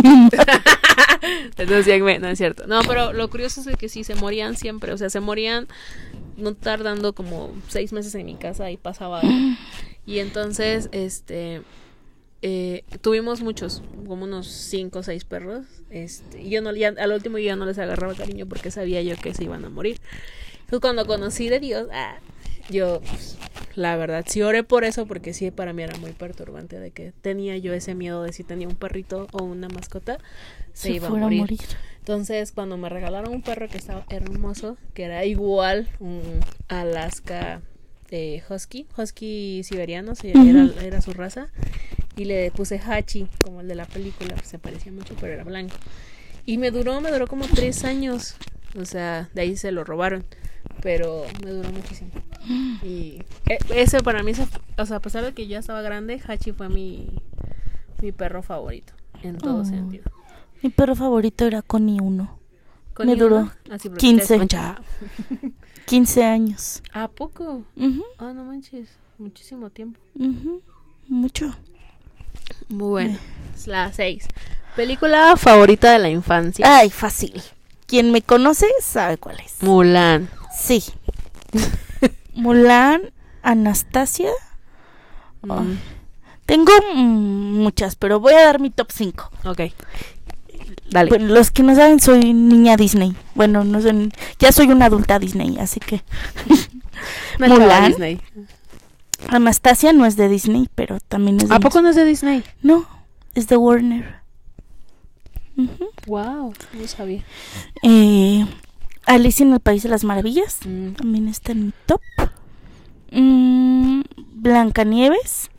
Entonces, 1.58 2.01
no 2.21 2.27
es 2.27 2.38
cierto. 2.38 2.67
No, 2.67 2.81
pero 2.88 3.13
lo 3.13 3.29
curioso 3.29 3.62
es 3.69 3.77
que 3.77 3.89
sí 3.89 4.03
se 4.03 4.15
morían 4.15 4.55
siempre. 4.58 4.91
O 4.91 4.97
sea, 4.97 5.10
se 5.10 5.19
morían 5.19 5.67
no 6.38 6.53
tardando 6.53 7.13
como 7.13 7.53
seis 7.67 7.93
meses 7.93 8.13
en 8.15 8.25
mi 8.25 8.36
casa 8.36 8.71
y 8.71 8.77
pasaba 8.77 9.21
algo. 9.21 9.34
Y 10.08 10.19
entonces, 10.19 10.88
este. 10.91 11.63
Eh, 12.47 12.84
tuvimos 13.01 13.41
muchos, 13.41 13.81
como 14.08 14.25
unos 14.25 14.45
cinco 14.47 14.99
o 14.99 15.03
seis 15.03 15.25
perros. 15.25 15.65
Este, 15.89 16.43
y 16.43 16.51
yo 16.51 16.62
no, 16.62 16.71
ya, 16.75 16.89
al 16.89 17.12
último 17.12 17.39
yo 17.39 17.45
ya 17.45 17.55
no 17.55 17.65
les 17.65 17.79
agarraba 17.79 18.13
cariño 18.13 18.45
porque 18.45 18.69
sabía 18.69 19.01
yo 19.01 19.15
que 19.15 19.34
se 19.34 19.45
iban 19.45 19.65
a 19.65 19.69
morir. 19.69 19.99
Entonces, 20.60 20.79
cuando 20.79 21.08
conocí 21.08 21.49
de 21.49 21.60
Dios, 21.60 21.88
ah, 21.91 22.17
yo, 22.69 23.01
pues, 23.01 23.38
la 23.75 23.95
verdad, 23.97 24.25
sí 24.27 24.43
oré 24.43 24.63
por 24.63 24.84
eso 24.84 25.08
porque 25.08 25.34
sí, 25.34 25.49
para 25.49 25.73
mí 25.73 25.81
era 25.81 25.97
muy 25.97 26.12
perturbante 26.12 26.79
de 26.79 26.91
que 26.91 27.13
tenía 27.21 27.58
yo 27.58 27.73
ese 27.73 27.95
miedo 27.95 28.21
de 28.21 28.31
si 28.31 28.43
tenía 28.43 28.67
un 28.67 28.75
perrito 28.75 29.25
o 29.31 29.43
una 29.43 29.67
mascota, 29.67 30.19
se, 30.73 30.89
Se 30.89 30.91
iba 30.97 31.08
a 31.08 31.12
morir. 31.12 31.58
Entonces, 31.99 32.51
cuando 32.51 32.77
me 32.77 32.89
regalaron 32.89 33.34
un 33.34 33.41
perro 33.41 33.67
que 33.69 33.79
estaba 33.79 34.05
hermoso, 34.10 34.77
que 34.93 35.03
era 35.05 35.25
igual 35.25 35.88
un 35.99 36.21
Alaska 36.67 37.62
eh, 38.12 38.43
Husky, 38.47 38.86
Husky 38.95 39.62
siberiano, 39.63 40.13
se- 40.13 40.31
era 40.86 41.01
su 41.01 41.13
raza, 41.13 41.49
y 42.15 42.25
le 42.25 42.51
puse 42.51 42.80
Hachi, 42.80 43.28
como 43.43 43.62
el 43.62 43.67
de 43.67 43.75
la 43.75 43.86
película, 43.86 44.36
se 44.43 44.60
parecía 44.60 44.91
mucho, 44.91 45.15
pero 45.19 45.34
era 45.34 45.43
blanco. 45.43 45.75
Y 46.45 46.58
me 46.58 46.71
duró, 46.71 47.01
me 47.01 47.12
duró 47.12 47.28
como 47.28 47.45
tres 47.47 47.84
años, 47.84 48.36
o 48.80 48.86
sea, 48.86 49.30
de 49.34 49.41
ahí 49.41 49.58
se 49.58 49.71
lo 49.71 49.84
robaron, 49.84 50.23
pero 50.82 51.25
me 51.43 51.51
duró 51.51 51.69
muchísimo. 51.71 52.12
Y 52.84 53.23
eh, 53.49 53.58
ese 53.73 54.01
para 54.01 54.21
mí, 54.21 54.32
o 54.78 54.86
sea, 54.86 54.97
a 54.97 54.99
pesar 54.99 55.23
de 55.25 55.34
que 55.34 55.47
ya 55.47 55.58
estaba 55.60 55.82
grande, 55.82 56.21
Hachi 56.28 56.51
fue 56.51 56.69
mi, 56.69 57.10
mi 58.01 58.12
perro 58.12 58.43
favorito, 58.43 58.93
en 59.23 59.38
todo 59.38 59.62
Oh. 59.62 59.65
sentido. 59.65 60.04
Mi 60.62 60.69
perro 60.69 60.95
favorito 60.95 61.45
era 61.45 61.62
Connie 61.63 61.99
1. 62.01 62.39
¿Con 62.93 63.08
Me 63.08 63.15
duró 63.15 63.38
mamá? 63.38 63.58
Así, 63.71 63.89
porque 63.89 63.99
15. 63.99 64.28
te 64.28 64.34
escucha. 64.36 64.82
15 65.86 66.23
años. 66.23 66.82
¿A 66.93 67.08
poco? 67.08 67.63
Ah, 68.19 68.32
no 68.34 68.45
manches. 68.45 68.89
Muchísimo 69.17 69.69
tiempo. 69.69 69.99
Mucho. 71.08 71.54
Muy 72.69 72.88
bueno. 72.89 73.17
Es 73.56 73.67
la 73.67 73.91
6. 73.91 74.28
Película 74.75 75.36
favorita 75.38 75.91
de 75.93 75.99
la 75.99 76.10
infancia. 76.10 76.78
Ay, 76.78 76.89
fácil. 76.89 77.41
Quien 77.88 78.12
me 78.12 78.21
conoce 78.21 78.67
sabe 78.82 79.17
cuál 79.17 79.39
es. 79.39 79.62
Mulan. 79.62 80.30
Sí. 80.58 80.84
Mulan, 82.34 83.01
Anastasia. 83.41 84.32
Mm, 85.41 85.75
Tengo 86.45 86.71
mm, 86.95 87.62
muchas, 87.62 87.95
pero 87.95 88.19
voy 88.19 88.34
a 88.34 88.43
dar 88.43 88.60
mi 88.60 88.69
top 88.71 88.91
5. 88.91 89.32
ok. 89.45 89.62
Dale. 90.89 91.10
Bueno, 91.10 91.34
los 91.34 91.51
que 91.51 91.63
no 91.63 91.75
saben, 91.75 91.99
soy 91.99 92.34
niña 92.34 92.78
Disney. 92.78 93.15
Bueno, 93.34 93.63
no 93.63 93.82
soy, 93.82 94.12
ya 94.39 94.51
soy 94.51 94.67
una 94.67 94.86
adulta 94.86 95.19
Disney, 95.19 95.58
así 95.60 95.80
que 95.80 96.01
Mulan. 97.39 97.88
Disney. 97.88 98.21
Anastasia 99.30 99.93
no 99.93 100.06
es 100.06 100.15
de 100.17 100.28
Disney, 100.30 100.69
pero 100.75 100.99
también 100.99 101.38
es 101.41 101.49
de 101.49 101.56
¿A 101.56 101.60
poco 101.60 101.82
no 101.82 101.89
es 101.89 101.95
de 101.95 102.06
Disney? 102.06 102.43
No, 102.62 102.86
es 103.34 103.47
de 103.47 103.58
Warner. 103.58 104.19
Ujú. 105.58 105.89
Wow, 106.08 106.54
no 106.73 106.88
sabía. 106.88 107.23
Eh, 107.84 108.45
Alicia 109.06 109.45
en 109.45 109.54
el 109.54 109.60
País 109.60 109.84
de 109.84 109.89
las 109.89 110.04
Maravillas 110.04 110.60
Mm, 110.65 110.93
también 110.93 111.28
está 111.28 111.51
en 111.54 111.67
mi 111.67 111.73
top. 111.86 112.01
Mm, 113.12 114.01
Blancanieves 114.34 115.49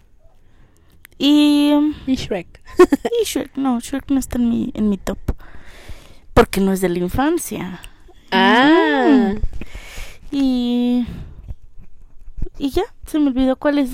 y 1.19 1.73
Y 2.07 2.15
Shrek. 2.17 2.61
Y 3.23 3.25
Shrek, 3.25 3.57
no, 3.57 3.81
Shrek 3.81 4.11
no 4.11 4.19
está 4.19 4.39
en 4.39 4.51
mi, 4.51 4.71
en 4.75 4.89
mi 4.91 4.99
top. 4.99 5.19
Porque 6.35 6.61
no 6.61 6.73
es 6.73 6.81
de 6.83 6.91
la 6.91 6.99
infancia. 6.99 7.81
Ah. 8.31 9.33
Mm. 9.33 9.39
Y. 10.33 11.07
Y 12.59 12.71
ya, 12.71 12.85
se 13.07 13.19
me 13.19 13.29
olvidó 13.29 13.57
cuál 13.57 13.79
es. 13.79 13.91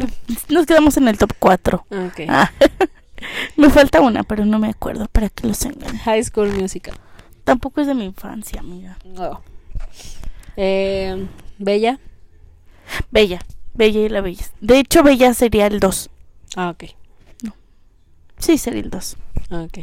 Nos 0.48 0.66
quedamos 0.66 0.96
en 0.96 1.09
el 1.09 1.18
top 1.18 1.33
4. 1.38 1.87
Ok. 1.90 2.20
Ah, 2.29 2.51
me 3.57 3.70
falta 3.70 4.01
una, 4.01 4.22
pero 4.22 4.44
no 4.44 4.59
me 4.59 4.68
acuerdo 4.68 5.07
para 5.09 5.29
que 5.29 5.46
los 5.46 5.64
engañe. 5.64 5.98
High 5.98 6.25
School 6.25 6.53
Musical. 6.53 6.94
Tampoco 7.44 7.81
es 7.81 7.87
de 7.87 7.94
mi 7.94 8.05
infancia, 8.05 8.61
amiga. 8.61 8.96
Oh. 9.18 9.40
Eh, 10.57 11.27
Bella. 11.59 11.98
Bella, 13.11 13.40
Bella 13.75 14.01
y 14.01 14.09
la 14.09 14.20
Bella. 14.20 14.44
De 14.61 14.79
hecho, 14.79 15.03
Bella 15.03 15.35
sería 15.35 15.66
el 15.66 15.81
2. 15.81 16.11
Ah, 16.57 16.70
ok. 16.70 16.85
Sí, 18.38 18.59
sería 18.59 18.81
el 18.81 18.90
2. 18.90 19.16
Ok. 19.51 19.79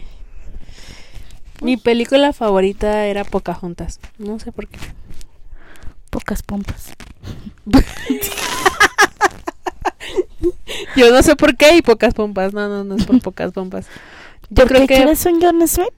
Mi 1.62 1.78
película 1.78 2.34
favorita 2.34 3.06
era 3.06 3.24
Pocahontas. 3.24 4.00
No 4.18 4.40
sé 4.40 4.52
por 4.52 4.68
qué. 4.68 4.80
Pocas 6.10 6.44
pompas. 6.44 6.94
Yo 10.96 11.12
no 11.12 11.22
sé 11.24 11.36
por 11.36 11.56
qué 11.58 11.78
y 11.78 11.82
pocas 11.82 12.14
pompas. 12.14 12.54
No, 12.54 12.68
no, 12.70 12.84
no 12.84 12.96
es 12.96 13.06
por 13.06 13.22
pocas 13.22 13.52
pompas. 13.52 13.88
Yo 14.50 14.64
¿Por 14.64 14.68
creo 14.68 14.88
que. 14.88 14.96
quieres 14.96 15.26
un 15.26 15.42
John 15.42 15.68
Smith? 15.68 15.90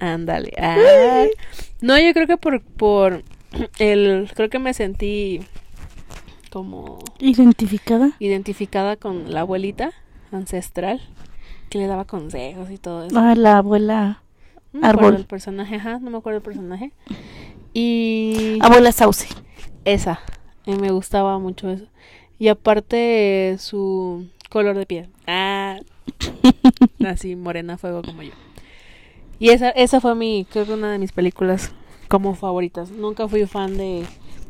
Ándale. 0.00 0.52
Ah. 0.60 1.24
No, 1.80 1.98
yo 1.98 2.12
creo 2.12 2.26
que 2.26 2.36
por, 2.36 2.62
por 2.62 3.22
el. 3.78 4.30
Creo 4.34 4.50
que 4.50 4.58
me 4.58 4.74
sentí 4.74 5.40
como 6.50 6.98
Identificada. 7.18 8.12
identificada 8.18 8.96
con 8.96 9.32
la 9.32 9.40
abuelita 9.40 9.92
ancestral 10.32 11.00
que 11.70 11.78
le 11.78 11.86
daba 11.86 12.04
consejos 12.04 12.70
y 12.70 12.78
todo 12.78 13.06
eso. 13.06 13.18
Ah, 13.18 13.34
la 13.34 13.58
abuela. 13.58 14.22
No 14.72 14.80
me 14.80 14.86
acuerdo 14.88 15.08
árbol. 15.08 15.20
el 15.20 15.26
personaje, 15.26 15.76
ajá, 15.76 15.98
no 16.00 16.10
me 16.10 16.18
acuerdo 16.18 16.38
el 16.38 16.42
personaje. 16.42 16.92
Y 17.72 18.58
Abuela 18.60 18.92
Sauce. 18.92 19.28
esa, 19.84 20.20
eh, 20.66 20.76
me 20.76 20.90
gustaba 20.90 21.38
mucho 21.38 21.70
eso. 21.70 21.86
Y 22.38 22.48
aparte 22.48 23.56
su 23.58 24.28
color 24.50 24.76
de 24.76 24.86
piel. 24.86 25.08
Ah, 25.26 25.78
así 27.06 27.36
morena 27.36 27.78
fuego 27.78 28.02
como 28.02 28.22
yo. 28.22 28.32
Y 29.38 29.50
esa, 29.50 29.70
esa 29.70 30.00
fue 30.00 30.14
mi, 30.14 30.46
creo 30.50 30.66
que 30.66 30.72
una 30.72 30.92
de 30.92 30.98
mis 30.98 31.12
películas 31.12 31.72
como 32.08 32.34
favoritas. 32.34 32.90
Nunca 32.90 33.28
fui 33.28 33.46
fan 33.46 33.76
de 33.76 34.04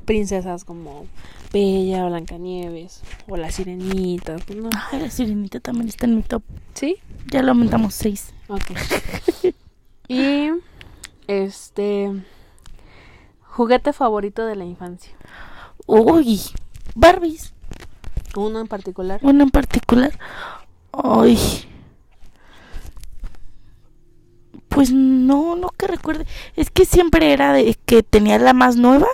princesas 0.05 0.65
como 0.65 1.07
Bella, 1.53 2.07
Blancanieves 2.07 3.03
o 3.29 3.37
La 3.37 3.51
Sirenita. 3.51 4.37
pues 4.47 4.59
no. 4.59 4.71
Ay, 4.91 5.01
la 5.01 5.11
sirenita 5.11 5.61
también 5.61 5.89
está 5.89 6.07
en 6.07 6.17
mi 6.17 6.23
top. 6.23 6.43
¿Sí? 6.75 6.97
Ya 7.31 7.43
lo 7.43 7.53
aumentamos 7.53 7.95
seis. 7.95 8.33
Ok. 8.49 8.63
y 10.09 10.51
este 11.27 12.13
juguete 13.43 13.93
favorito 13.93 14.47
de 14.47 14.57
la 14.57 14.65
infancia. 14.65 15.13
Uy, 15.87 16.41
Barbies. 16.95 17.53
Uno 18.37 18.61
en 18.61 18.67
particular. 18.69 19.21
Uno 19.23 19.45
en 19.45 19.51
particular. 19.51 20.19
Ay. 20.93 21.39
Pues 24.69 24.93
no, 24.93 25.57
no 25.57 25.71
que 25.71 25.87
recuerde. 25.87 26.27
Es 26.55 26.71
que 26.71 26.85
siempre 26.85 27.33
era 27.33 27.53
de 27.53 27.75
que 27.87 28.03
tenía 28.03 28.39
la 28.39 28.53
más 28.53 28.77
nueva. 28.77 29.07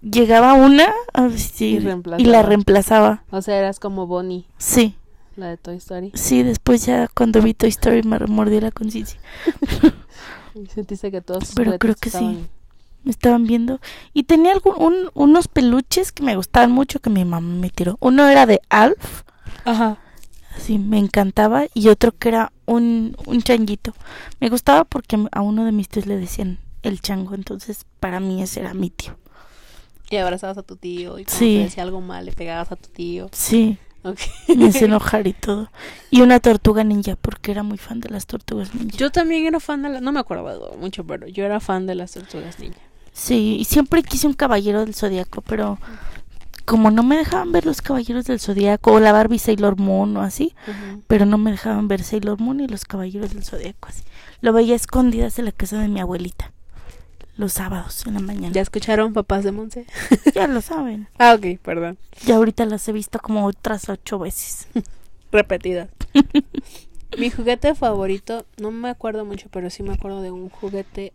Llegaba 0.00 0.54
una 0.54 0.90
a 1.12 1.26
vestir 1.26 1.86
Y 2.16 2.24
la 2.24 2.42
reemplazaba. 2.42 3.22
O 3.30 3.42
sea, 3.42 3.58
eras 3.58 3.78
como 3.78 4.06
Bonnie, 4.06 4.46
Sí, 4.56 4.94
la 5.36 5.48
de 5.48 5.58
Toy 5.58 5.76
Story. 5.76 6.10
sí, 6.14 6.42
después 6.42 6.86
ya 6.86 7.06
cuando 7.08 7.42
vi 7.42 7.52
Toy 7.52 7.68
Story 7.68 8.02
me 8.04 8.18
remordió 8.18 8.62
la 8.62 8.70
conciencia. 8.70 9.20
Sentiste 10.74 11.10
que 11.10 11.20
todos 11.20 11.52
Pero 11.54 11.78
creo 11.78 11.94
que 11.96 12.08
sí. 12.08 12.46
Me 13.04 13.10
estaban 13.10 13.46
viendo. 13.46 13.80
Y 14.12 14.24
tenía 14.24 14.52
algún, 14.52 14.74
un- 14.76 15.10
unos 15.14 15.48
peluches 15.48 16.12
que 16.12 16.22
me 16.22 16.36
gustaban 16.36 16.70
mucho 16.72 17.00
que 17.00 17.10
mi 17.10 17.24
mamá 17.24 17.40
me 17.40 17.70
tiró. 17.70 17.96
Uno 18.00 18.28
era 18.28 18.46
de 18.46 18.60
Alf. 18.68 19.22
Ajá. 19.64 19.98
Sí, 20.58 20.78
me 20.78 20.98
encantaba. 20.98 21.64
Y 21.74 21.88
otro 21.88 22.12
que 22.12 22.28
era 22.28 22.52
un, 22.66 23.16
un 23.26 23.42
changuito. 23.42 23.94
Me 24.40 24.48
gustaba 24.50 24.84
porque 24.84 25.18
a 25.32 25.40
uno 25.40 25.64
de 25.64 25.72
mis 25.72 25.88
tíos 25.88 26.06
le 26.06 26.16
decían 26.18 26.58
el 26.82 27.00
chango. 27.00 27.34
Entonces, 27.34 27.86
para 28.00 28.20
mí 28.20 28.42
ese 28.42 28.60
era 28.60 28.74
mi 28.74 28.90
tío. 28.90 29.16
Y 30.10 30.16
abrazabas 30.16 30.58
a 30.58 30.62
tu 30.62 30.76
tío 30.76 31.18
y 31.18 31.24
cuando 31.24 31.38
Sí. 31.38 31.56
te 31.58 31.62
decía 31.64 31.82
algo 31.84 32.00
mal 32.00 32.26
le 32.26 32.32
pegabas 32.32 32.72
a 32.72 32.76
tu 32.76 32.88
tío. 32.88 33.28
Sí, 33.32 33.78
Ok. 34.02 34.18
me 34.56 34.68
hacía 34.68 34.86
enojar 34.88 35.26
y 35.28 35.32
todo. 35.34 35.70
Y 36.10 36.20
una 36.22 36.40
tortuga 36.40 36.82
ninja, 36.82 37.14
porque 37.16 37.52
era 37.52 37.62
muy 37.62 37.78
fan 37.78 38.00
de 38.00 38.08
las 38.10 38.26
tortugas 38.26 38.74
ninja. 38.74 38.96
Yo 38.96 39.10
también 39.12 39.46
era 39.46 39.60
fan 39.60 39.82
de 39.82 39.88
la... 39.88 40.00
No 40.00 40.10
me 40.10 40.18
acuerdo 40.18 40.74
mucho, 40.80 41.04
pero 41.06 41.28
yo 41.28 41.44
era 41.44 41.60
fan 41.60 41.86
de 41.86 41.94
las 41.94 42.10
tortugas 42.12 42.58
ninja. 42.58 42.80
Sí, 43.12 43.56
y 43.60 43.64
siempre 43.64 44.02
quise 44.02 44.26
un 44.26 44.34
caballero 44.34 44.80
del 44.80 44.94
zodiaco, 44.94 45.42
pero 45.42 45.78
como 46.64 46.90
no 46.90 47.02
me 47.02 47.16
dejaban 47.16 47.50
ver 47.50 47.66
los 47.66 47.82
caballeros 47.82 48.26
del 48.26 48.38
zodiaco, 48.38 48.92
o 48.92 49.00
la 49.00 49.12
Barbie 49.12 49.38
Sailor 49.38 49.76
Moon 49.76 50.16
o 50.16 50.22
así, 50.22 50.54
pero 51.08 51.26
no 51.26 51.36
me 51.36 51.50
dejaban 51.50 51.88
ver 51.88 52.04
Sailor 52.04 52.38
Moon 52.40 52.60
y 52.60 52.68
los 52.68 52.84
caballeros 52.84 53.34
del 53.34 53.44
zodiaco 53.44 53.88
así. 53.88 54.04
Lo 54.40 54.52
veía 54.52 54.76
escondidas 54.76 55.38
en 55.38 55.46
la 55.46 55.52
casa 55.52 55.78
de 55.80 55.88
mi 55.88 56.00
abuelita. 56.00 56.52
Los 57.36 57.54
sábados 57.54 58.06
en 58.06 58.14
la 58.14 58.20
mañana. 58.20 58.52
¿Ya 58.52 58.60
escucharon 58.60 59.14
papás 59.14 59.44
de 59.44 59.52
Monse? 59.52 59.86
Ya 60.34 60.46
lo 60.46 60.60
saben. 60.60 61.08
Ah, 61.18 61.34
ok, 61.34 61.58
perdón. 61.60 61.98
Ya 62.26 62.36
ahorita 62.36 62.66
las 62.66 62.86
he 62.86 62.92
visto 62.92 63.18
como 63.18 63.46
otras 63.46 63.88
ocho 63.88 64.18
veces. 64.18 64.68
Repetidas. 65.32 65.88
Mi 67.18 67.30
juguete 67.30 67.74
favorito, 67.74 68.46
no 68.58 68.70
me 68.70 68.90
acuerdo 68.90 69.24
mucho, 69.24 69.48
pero 69.50 69.70
sí 69.70 69.82
me 69.82 69.94
acuerdo 69.94 70.20
de 70.20 70.30
un 70.30 70.50
juguete 70.50 71.12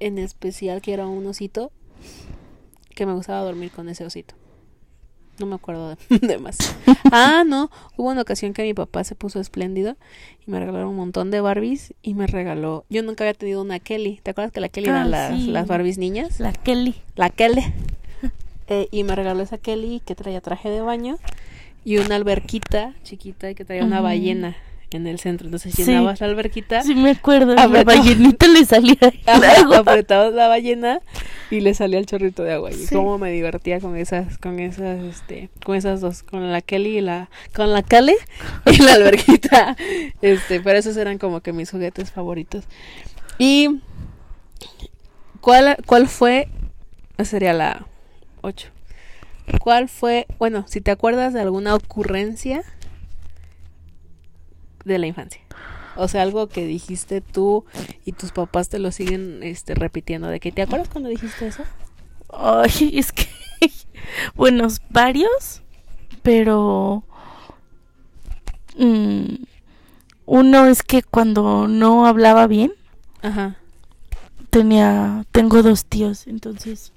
en 0.00 0.18
especial 0.18 0.80
que 0.82 0.92
era 0.92 1.06
un 1.06 1.26
osito 1.26 1.70
que 2.94 3.06
me 3.06 3.12
gustaba 3.14 3.42
dormir 3.44 3.70
con 3.70 3.88
ese 3.88 4.04
osito. 4.04 4.34
No 5.38 5.44
me 5.44 5.54
acuerdo 5.56 5.90
de, 5.90 6.18
de 6.26 6.38
más. 6.38 6.56
Ah, 7.12 7.44
no, 7.46 7.70
hubo 7.98 8.10
una 8.10 8.22
ocasión 8.22 8.54
que 8.54 8.62
mi 8.62 8.72
papá 8.72 9.04
se 9.04 9.14
puso 9.14 9.38
espléndido 9.38 9.96
y 10.46 10.50
me 10.50 10.58
regalaron 10.58 10.88
un 10.88 10.96
montón 10.96 11.30
de 11.30 11.42
Barbies 11.42 11.92
y 12.00 12.14
me 12.14 12.26
regaló. 12.26 12.86
Yo 12.88 13.02
nunca 13.02 13.24
había 13.24 13.34
tenido 13.34 13.60
una 13.60 13.78
Kelly. 13.78 14.20
¿Te 14.22 14.30
acuerdas 14.30 14.52
que 14.52 14.60
la 14.60 14.70
Kelly 14.70 14.88
Ah, 14.88 14.92
eran 14.92 15.10
las, 15.10 15.34
sí. 15.38 15.46
las 15.48 15.66
Barbies 15.66 15.98
niñas? 15.98 16.40
La 16.40 16.52
Kelly. 16.52 16.94
la 17.16 17.30
Kelly. 17.30 17.62
Eh, 18.68 18.88
y 18.90 19.04
me 19.04 19.14
regaló 19.14 19.44
esa 19.44 19.58
Kelly 19.58 20.00
que 20.04 20.16
traía 20.16 20.40
traje 20.40 20.68
de 20.70 20.80
baño 20.80 21.18
y 21.84 21.98
una 21.98 22.16
alberquita 22.16 22.94
chiquita 23.04 23.54
que 23.54 23.64
traía 23.64 23.84
una 23.84 24.00
ballena 24.00 24.56
en 24.92 25.06
el 25.06 25.18
centro. 25.18 25.46
Entonces 25.46 25.74
Sí. 25.74 25.84
llenabas 25.84 26.20
la 26.20 26.26
alberquita, 26.28 26.82
Sí 26.82 26.94
me 26.94 27.10
acuerdo. 27.10 27.54
La 27.54 27.64
Apretó. 27.64 27.84
ballenita 27.86 28.46
le 28.48 28.64
salía 28.64 28.96
apretabas 29.76 30.32
la 30.32 30.48
ballena 30.48 31.00
y 31.50 31.60
le 31.60 31.74
salía 31.74 31.98
el 31.98 32.06
chorrito 32.06 32.42
de 32.42 32.52
agua. 32.54 32.70
Y 32.70 32.74
Sí. 32.74 32.94
cómo 32.94 33.18
me 33.18 33.30
divertía 33.32 33.80
con 33.80 33.96
esas, 33.96 34.38
con 34.38 34.58
esas, 34.60 35.02
este, 35.04 35.50
con 35.64 35.74
esas 35.76 36.00
dos, 36.00 36.22
con 36.22 36.50
la 36.52 36.60
Kelly 36.60 36.98
y 36.98 37.00
la, 37.00 37.28
con 37.54 37.72
la 37.72 37.82
Kelly 37.82 38.14
y 38.66 38.82
la 38.82 38.94
alberquita. 38.94 39.76
Este, 40.22 40.60
pero 40.60 40.78
esos 40.78 40.96
eran 40.96 41.18
como 41.18 41.40
que 41.40 41.52
mis 41.52 41.70
juguetes 41.70 42.10
favoritos. 42.12 42.64
Y 43.38 43.80
¿cuál, 45.40 45.76
cuál 45.86 46.08
fue? 46.08 46.48
Sería 47.24 47.52
la 47.52 47.86
8. 48.42 48.68
¿Cuál 49.60 49.88
fue? 49.88 50.26
Bueno, 50.38 50.64
si 50.68 50.80
te 50.80 50.90
acuerdas 50.90 51.32
de 51.32 51.40
alguna 51.40 51.74
ocurrencia 51.74 52.62
de 54.86 54.98
la 54.98 55.06
infancia. 55.06 55.40
O 55.96 56.08
sea, 56.08 56.22
algo 56.22 56.48
que 56.48 56.66
dijiste 56.66 57.20
tú 57.20 57.64
y 58.04 58.12
tus 58.12 58.32
papás 58.32 58.68
te 58.68 58.78
lo 58.78 58.92
siguen 58.92 59.42
este, 59.42 59.74
repitiendo. 59.74 60.28
De 60.28 60.40
que, 60.40 60.52
¿te 60.52 60.62
acuerdas 60.62 60.88
cuando 60.88 61.08
dijiste 61.08 61.46
eso? 61.46 61.64
Ay, 62.32 62.92
es 62.94 63.12
que. 63.12 63.26
Buenos, 64.34 64.80
varios. 64.90 65.62
Pero. 66.22 67.04
mm, 68.78 69.44
uno 70.26 70.66
es 70.66 70.82
que 70.82 71.02
cuando 71.02 71.66
no 71.68 72.06
hablaba 72.06 72.46
bien, 72.46 72.72
Ajá. 73.22 73.56
tenía. 74.50 75.24
Tengo 75.32 75.62
dos 75.62 75.86
tíos, 75.86 76.26
entonces. 76.26 76.92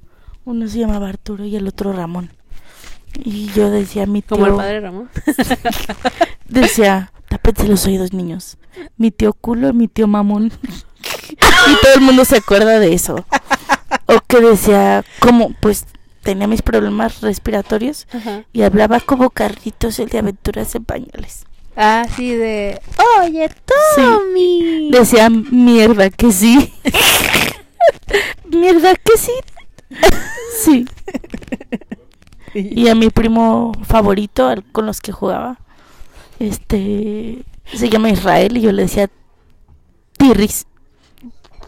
Uno 0.46 0.68
se 0.68 0.80
llamaba 0.80 1.10
Arturo 1.10 1.46
y 1.46 1.56
el 1.56 1.68
otro 1.68 1.94
Ramón. 1.94 2.32
Y 3.24 3.48
yo 3.54 3.70
decía 3.70 4.04
a 4.04 4.08
mi 4.08 4.22
tío. 4.22 4.38
Como 4.38 4.48
el 4.48 4.56
padre 4.56 4.82
Ramón. 4.82 5.10
Decía, 6.50 7.12
tápense 7.30 7.68
los 7.68 7.86
oídos, 7.86 8.14
niños. 8.14 8.58
Mi 8.98 9.12
tío 9.12 9.34
culo, 9.34 9.74
mi 9.74 9.88
tío 9.88 10.08
mamón. 10.08 10.52
y 11.32 11.36
todo 11.82 11.94
el 11.96 12.02
mundo 12.02 12.26
se 12.26 12.38
acuerda 12.38 12.80
de 12.80 12.94
eso. 12.94 13.26
O 14.08 14.20
que 14.28 14.40
decía, 14.42 15.04
como, 15.20 15.54
pues 15.62 15.86
tenía 16.22 16.48
mis 16.48 16.62
problemas 16.62 17.22
respiratorios 17.22 18.08
Ajá. 18.14 18.44
y 18.54 18.64
hablaba 18.64 19.00
como 19.00 19.30
Carlitos, 19.30 20.00
el 20.00 20.10
de 20.10 20.20
aventuras 20.20 20.74
en 20.76 20.84
pañales. 20.86 21.46
Ah, 21.76 22.06
sí, 22.16 22.34
de. 22.36 22.82
Oye, 23.22 23.50
Sí. 23.50 24.02
Tommy. 24.02 24.90
Decía, 24.92 25.30
mierda 25.30 26.10
que 26.10 26.32
sí. 26.32 26.74
mierda 28.50 28.96
que 28.96 29.18
sí. 29.18 29.32
sí. 30.62 30.86
Y 32.54 32.88
a 32.90 32.96
mi 32.96 33.10
primo 33.10 33.72
favorito, 33.88 34.48
al- 34.48 34.64
con 34.72 34.86
los 34.86 35.02
que 35.02 35.12
jugaba, 35.12 35.60
este, 36.40 37.44
se 37.66 37.90
llama 37.90 38.10
Israel 38.10 38.58
y 38.58 38.62
yo 38.62 38.72
le 38.72 38.84
decía 38.84 39.10
Tirris. 40.18 40.66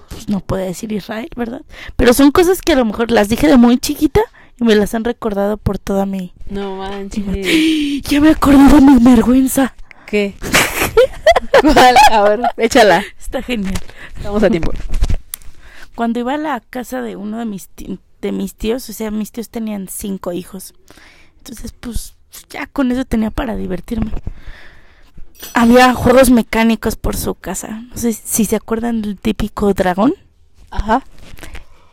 Pues 0.10 0.28
no 0.28 0.42
puede 0.42 0.66
decir 0.66 0.92
Israel, 0.92 1.30
¿verdad? 1.36 1.62
Pero 1.96 2.14
son 2.14 2.32
cosas 2.32 2.62
que 2.62 2.74
a 2.74 2.76
lo 2.76 2.86
mejor 2.86 3.12
las 3.12 3.30
dije 3.30 3.48
de 3.48 3.58
muy 3.58 3.78
chiquita 3.78 4.22
y 4.60 4.64
me 4.64 4.76
las 4.76 4.94
han 4.94 5.04
recordado 5.04 5.58
por 5.58 5.80
toda 5.80 6.06
mi... 6.06 6.34
No 6.50 6.78
manches. 6.78 7.24
Ya 8.10 8.20
me 8.20 8.30
acordé 8.30 8.76
de 8.76 8.82
mi 8.82 8.98
vergüenza. 9.00 9.74
¿Qué? 10.06 10.36
¿Cuál? 11.62 11.96
A 12.12 12.24
ver, 12.24 12.42
échala. 12.58 13.04
Está 13.20 13.42
genial. 13.42 13.74
Estamos 14.16 14.44
a 14.44 14.50
tiempo. 14.50 14.72
Cuando 15.96 16.20
iba 16.20 16.34
a 16.34 16.38
la 16.38 16.60
casa 16.60 17.02
de 17.02 17.16
uno 17.16 17.38
de 17.38 17.46
mis, 17.46 17.70
de 18.22 18.32
mis 18.32 18.56
tíos, 18.56 18.90
o 18.90 18.94
sea, 18.94 19.12
mis 19.12 19.32
tíos 19.32 19.50
tenían 19.50 19.88
cinco 19.88 20.34
hijos. 20.34 20.74
Entonces, 21.38 21.74
pues, 21.80 22.16
ya 22.50 22.68
con 22.68 22.91
eso 22.91 23.06
tenía 23.06 23.32
para 23.32 23.56
divertirme. 23.56 24.12
Había 25.54 25.94
juegos 25.94 26.30
mecánicos 26.30 26.96
por 26.96 27.16
su 27.16 27.36
casa. 27.36 27.82
No 27.89 27.98
sé 27.98 28.14
si 28.14 28.46
se 28.46 28.56
acuerdan 28.56 29.02
del 29.02 29.18
típico 29.20 29.74
dragón. 29.74 30.14
Ajá. 30.70 31.04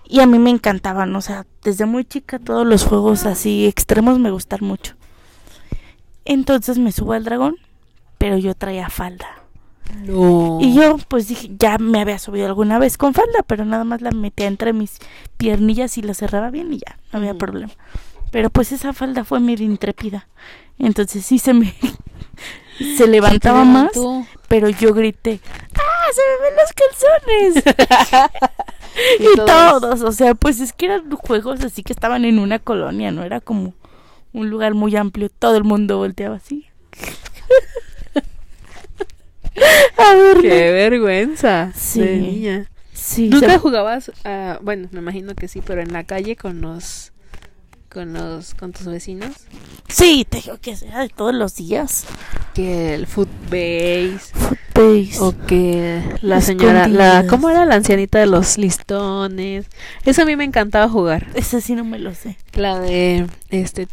Y 0.06 0.20
a 0.20 0.26
mí 0.26 0.38
me 0.38 0.50
encantaban, 0.50 1.14
o 1.14 1.20
sea, 1.20 1.46
desde 1.62 1.84
muy 1.84 2.04
chica 2.04 2.38
todos 2.38 2.66
los 2.66 2.84
juegos 2.84 3.26
así 3.26 3.66
extremos 3.66 4.18
me 4.18 4.30
gustan 4.30 4.60
mucho. 4.62 4.94
Entonces 6.24 6.78
me 6.78 6.92
subo 6.92 7.12
al 7.12 7.24
dragón, 7.24 7.56
pero 8.16 8.38
yo 8.38 8.54
traía 8.54 8.88
falda. 8.88 9.26
No. 10.04 10.58
Y 10.60 10.74
yo 10.74 10.98
pues 11.08 11.28
dije, 11.28 11.50
ya 11.58 11.78
me 11.78 12.00
había 12.00 12.18
subido 12.18 12.46
alguna 12.46 12.78
vez 12.78 12.96
con 12.98 13.14
falda, 13.14 13.42
pero 13.46 13.64
nada 13.64 13.84
más 13.84 14.02
la 14.02 14.10
metía 14.10 14.46
entre 14.46 14.72
mis 14.72 14.98
piernillas 15.38 15.96
y 15.98 16.02
la 16.02 16.14
cerraba 16.14 16.50
bien 16.50 16.72
y 16.72 16.78
ya, 16.78 16.98
no 17.12 17.18
había 17.18 17.30
Ujú. 17.30 17.38
problema. 17.38 17.72
Pero 18.30 18.50
pues 18.50 18.72
esa 18.72 18.92
falda 18.92 19.24
fue 19.24 19.40
medio 19.40 19.64
intrépida. 19.64 20.28
Entonces 20.78 21.24
sí 21.24 21.38
se 21.38 21.54
me 21.54 21.74
se 22.96 23.06
levantaba 23.06 23.64
más, 23.64 23.92
pero 24.48 24.68
yo 24.68 24.92
grité, 24.94 25.40
¡ah, 25.74 26.06
se 26.14 26.22
me 26.22 26.36
ven 26.48 26.56
los 26.56 26.72
calzones! 27.64 28.30
Y 29.20 29.24
y 29.32 29.36
todos. 29.36 29.80
todos, 29.80 30.00
o 30.02 30.10
sea, 30.10 30.34
pues 30.34 30.58
es 30.58 30.72
que 30.72 30.86
eran 30.86 31.08
juegos 31.12 31.62
así 31.62 31.84
que 31.84 31.92
estaban 31.92 32.24
en 32.24 32.40
una 32.40 32.58
colonia, 32.58 33.12
no 33.12 33.22
era 33.22 33.40
como 33.40 33.74
un 34.32 34.50
lugar 34.50 34.74
muy 34.74 34.96
amplio, 34.96 35.28
todo 35.28 35.56
el 35.56 35.62
mundo 35.62 35.98
volteaba 35.98 36.34
así. 36.36 36.66
A 39.96 40.14
ver 40.14 40.24
enorme. 40.24 40.42
Qué 40.48 40.70
vergüenza. 40.72 41.72
Sí. 41.76 42.00
De 42.00 42.16
niña. 42.16 42.70
Sí, 42.92 43.28
¿Nunca 43.28 43.52
se- 43.52 43.58
jugabas, 43.58 44.12
ah, 44.24 44.58
bueno, 44.62 44.88
me 44.90 44.98
imagino 45.00 45.34
que 45.34 45.48
sí, 45.48 45.62
pero 45.64 45.80
en 45.80 45.92
la 45.92 46.04
calle 46.04 46.36
con 46.36 46.60
los, 46.60 47.12
con 47.92 48.12
los, 48.12 48.54
con 48.54 48.72
tus 48.72 48.86
vecinos? 48.86 49.32
sí, 49.88 50.26
te 50.28 50.40
digo 50.40 50.58
que 50.60 50.76
era 50.86 51.00
de 51.00 51.08
todos 51.08 51.34
los 51.34 51.56
días. 51.56 52.04
Que 52.54 52.94
el 52.94 53.06
footbase 53.06 54.18
Footbase. 54.74 55.18
o 55.20 55.34
que 55.46 56.02
la 56.22 56.40
señora, 56.40 56.88
la. 56.88 57.26
¿cómo 57.28 57.50
era 57.50 57.64
la 57.64 57.76
ancianita 57.76 58.18
de 58.18 58.26
los 58.26 58.58
listones? 58.58 59.66
Eso 60.04 60.22
a 60.22 60.24
mí 60.24 60.36
me 60.36 60.44
encantaba 60.44 60.88
jugar. 60.88 61.26
Ese 61.34 61.60
sí 61.60 61.74
no 61.74 61.84
me 61.84 61.98
lo 61.98 62.14
sé. 62.14 62.36
La 62.54 62.78
de, 62.80 63.26
este, 63.50 63.88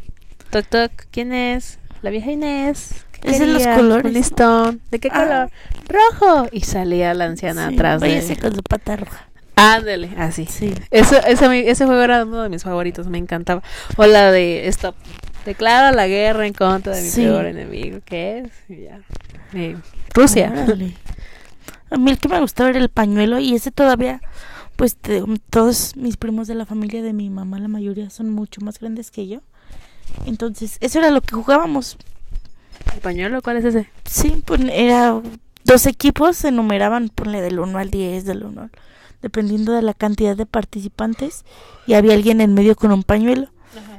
toc 0.50 0.66
toc, 0.68 0.92
¿quién 1.12 1.34
es? 1.34 1.80
La 2.02 2.10
vieja 2.10 2.32
Inés. 2.32 3.06
¿Qué 3.22 3.32
Es 3.32 3.40
de 3.40 3.48
los 3.48 3.66
colores. 3.66 4.06
Un 4.06 4.14
listón. 4.14 4.82
¿De 4.92 5.00
qué 5.00 5.10
Ah. 5.12 5.48
color? 5.88 6.10
Rojo. 6.20 6.48
Y 6.52 6.62
salía 6.62 7.14
la 7.14 7.26
anciana 7.26 7.70
Sí, 7.70 7.76
atrás 7.76 8.02
de 8.02 8.08
váyase 8.10 8.38
con 8.38 8.54
su 8.56 8.62
pata 8.62 8.96
roja. 8.98 9.28
Ándale, 9.56 10.12
así. 10.18 10.46
Sí. 10.46 10.74
Eso, 10.92 11.16
ese, 11.26 11.86
juego 11.86 12.02
era 12.02 12.24
uno 12.26 12.44
de 12.44 12.50
mis 12.50 12.64
favoritos, 12.64 13.08
me 13.08 13.18
encantaba. 13.18 13.62
O 13.98 14.06
la 14.06 14.32
de 14.32 14.68
Stop. 14.68 14.96
Declara 15.46 15.92
la 15.92 16.08
guerra 16.08 16.46
en 16.48 16.54
contra 16.54 16.96
de 16.96 17.02
mi 17.02 17.08
Sí. 17.10 17.22
peor 17.24 17.46
enemigo. 17.46 18.00
¿Qué 18.04 18.40
es? 18.40 18.52
Y 18.68 18.84
ya. 18.84 19.00
Eh, 19.54 19.78
Rusia. 20.14 20.52
Órale. 20.66 20.94
A 21.92 21.98
mí 21.98 22.12
el 22.12 22.18
que 22.18 22.28
me 22.28 22.40
gustaba 22.40 22.70
era 22.72 22.80
el 22.80 22.90
pañuelo 22.90 23.40
y 23.40 23.54
ese 23.54 23.72
todavía, 23.72 24.20
pues 24.76 24.96
te- 24.96 25.24
todos 25.52 25.96
mis 25.96 26.18
primos 26.18 26.48
de 26.48 26.56
la 26.56 26.66
familia 26.66 27.02
de 27.04 27.14
mi 27.14 27.30
mamá, 27.30 27.60
la 27.60 27.68
mayoría 27.68 28.10
son 28.10 28.32
mucho 28.32 28.60
más 28.62 28.80
grandes 28.80 29.12
que 29.12 29.28
yo. 29.28 29.40
Entonces, 30.26 30.78
eso 30.82 31.00
era 31.00 31.12
lo 31.12 31.22
que 31.22 31.36
jugábamos. 31.36 31.98
¿El 32.94 33.00
pañuelo? 33.02 33.42
¿Cuál 33.42 33.58
es 33.58 33.66
ese? 33.66 33.88
Sí, 34.06 34.42
pues 34.46 34.62
era 34.72 35.22
dos 35.64 35.86
equipos, 35.86 36.36
se 36.38 36.52
numeraban, 36.52 37.10
ponle 37.10 37.42
del 37.42 37.60
1 37.60 37.78
al 37.78 37.90
10, 37.92 38.26
del 38.26 38.44
1 38.44 38.64
al- 38.64 38.72
dependiendo 39.26 39.74
de 39.74 39.82
la 39.82 39.96
cantidad 39.96 40.38
de 40.38 40.46
participantes, 40.46 41.44
y 41.88 41.96
había 41.96 42.14
alguien 42.14 42.42
en 42.42 42.54
medio 42.54 42.76
con 42.76 42.92
un 42.92 43.02
pañuelo 43.04 43.48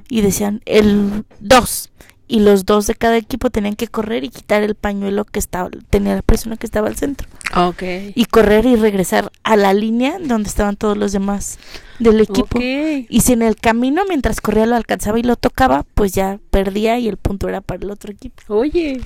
y 0.09 0.21
decían 0.21 0.63
el 0.67 1.25
2 1.41 1.91
y 2.29 2.41
los 2.41 2.65
dos 2.65 2.87
de 2.87 2.95
cada 2.95 3.17
equipo 3.17 3.51
tenían 3.51 3.75
que 3.77 3.89
correr 3.89 4.25
y 4.25 4.31
quitar 4.31 4.63
el 4.63 4.75
pañuelo 4.75 5.25
que 5.25 5.39
estaba 5.39 5.69
tenía 5.91 6.15
la 6.17 6.23
persona 6.23 6.57
que 6.57 6.67
estaba 6.67 6.89
al 6.89 6.97
centro 6.97 7.29
Ok. 7.57 7.83
y 8.15 8.25
correr 8.27 8.67
y 8.67 8.77
regresar 8.77 9.31
a 9.43 9.57
la 9.57 9.75
línea 9.75 10.19
donde 10.21 10.49
estaban 10.49 10.77
todos 10.77 10.97
los 10.97 11.13
demás 11.13 11.59
del 11.99 12.21
equipo. 12.21 12.59
Y 12.61 13.21
si 13.21 13.33
en 13.33 13.43
el 13.43 13.57
camino 13.57 14.03
mientras 14.09 14.41
corría 14.41 14.67
lo 14.67 14.77
alcanzaba 14.77 15.19
y 15.19 15.23
lo 15.23 15.37
tocaba, 15.37 15.85
pues 15.95 16.13
ya 16.13 16.39
perdía 16.51 16.99
y 16.99 17.09
el 17.09 17.17
punto 17.17 17.49
era 17.49 17.61
para 17.61 17.83
el 17.85 17.91
otro 17.91 18.13
equipo. 18.13 18.43
Oye, 18.49 19.01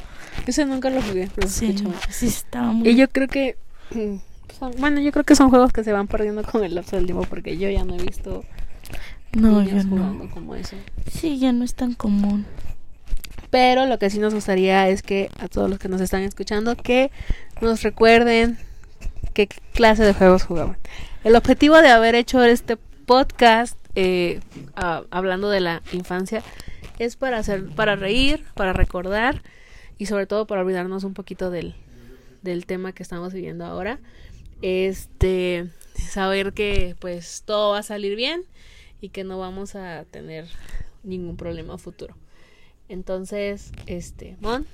ese 0.46 0.64
nunca 0.64 0.88
lo 0.90 1.00
jugué. 1.02 1.28
pero 1.34 1.48
Sí, 1.48 1.74
sí 2.10 2.26
estaba 2.26 2.72
muy 2.72 2.88
Y 2.88 2.96
yo 2.96 3.08
creo 3.08 3.28
que. 3.28 3.56
Son- 4.60 4.72
bueno, 4.78 5.00
yo 5.00 5.10
creo 5.10 5.24
que 5.24 5.34
son 5.34 5.50
juegos 5.50 5.72
que 5.72 5.82
se 5.82 5.92
van 5.92 6.06
perdiendo 6.06 6.44
con 6.44 6.62
el 6.62 6.74
lapso 6.76 6.94
del 6.96 7.06
tiempo 7.06 7.24
porque 7.28 7.56
yo 7.58 7.68
ya 7.68 7.84
no 7.84 7.96
he 7.96 8.02
visto 8.02 8.44
no, 9.32 9.60
niños 9.62 9.84
yo 9.84 9.90
no. 9.90 9.96
jugando 9.96 10.30
como 10.30 10.54
eso. 10.54 10.76
Sí, 11.10 11.38
ya 11.38 11.52
no 11.52 11.64
es 11.64 11.74
tan 11.74 11.94
común. 11.94 12.46
Pero 13.50 13.86
lo 13.86 13.98
que 13.98 14.10
sí 14.10 14.18
nos 14.20 14.32
gustaría 14.34 14.88
es 14.88 15.02
que 15.02 15.28
a 15.40 15.48
todos 15.48 15.68
los 15.68 15.78
que 15.80 15.88
nos 15.88 16.00
están 16.00 16.22
escuchando 16.22 16.76
que 16.76 17.10
nos 17.60 17.82
recuerden 17.82 18.58
qué 19.34 19.48
clase 19.74 20.04
de 20.04 20.14
juegos 20.14 20.44
jugaban. 20.44 20.76
El 21.24 21.34
objetivo 21.34 21.76
de 21.82 21.88
haber 21.90 22.14
hecho 22.14 22.42
este 22.44 22.76
podcast 23.06 23.76
eh, 23.96 24.40
hablando 25.10 25.50
de 25.50 25.60
la 25.60 25.82
infancia 25.92 26.42
es 27.00 27.16
para 27.16 27.38
hacer, 27.38 27.66
para 27.70 27.96
reír, 27.96 28.44
para 28.54 28.72
recordar 28.72 29.42
y 29.98 30.06
sobre 30.06 30.26
todo 30.26 30.46
para 30.46 30.60
olvidarnos 30.60 31.02
un 31.02 31.14
poquito 31.14 31.50
del, 31.50 31.74
del 32.42 32.66
tema 32.66 32.92
que 32.92 33.02
estamos 33.02 33.32
viviendo 33.32 33.64
ahora. 33.64 33.98
Este 34.62 35.68
saber 35.94 36.52
que 36.52 36.96
pues 36.98 37.42
todo 37.44 37.72
va 37.72 37.78
a 37.78 37.82
salir 37.82 38.16
bien 38.16 38.44
y 39.00 39.10
que 39.10 39.24
no 39.24 39.38
vamos 39.38 39.74
a 39.74 40.04
tener 40.10 40.46
ningún 41.02 41.36
problema 41.36 41.78
futuro. 41.78 42.16
Entonces, 42.88 43.70
este, 43.86 44.36
Mon, 44.40 44.66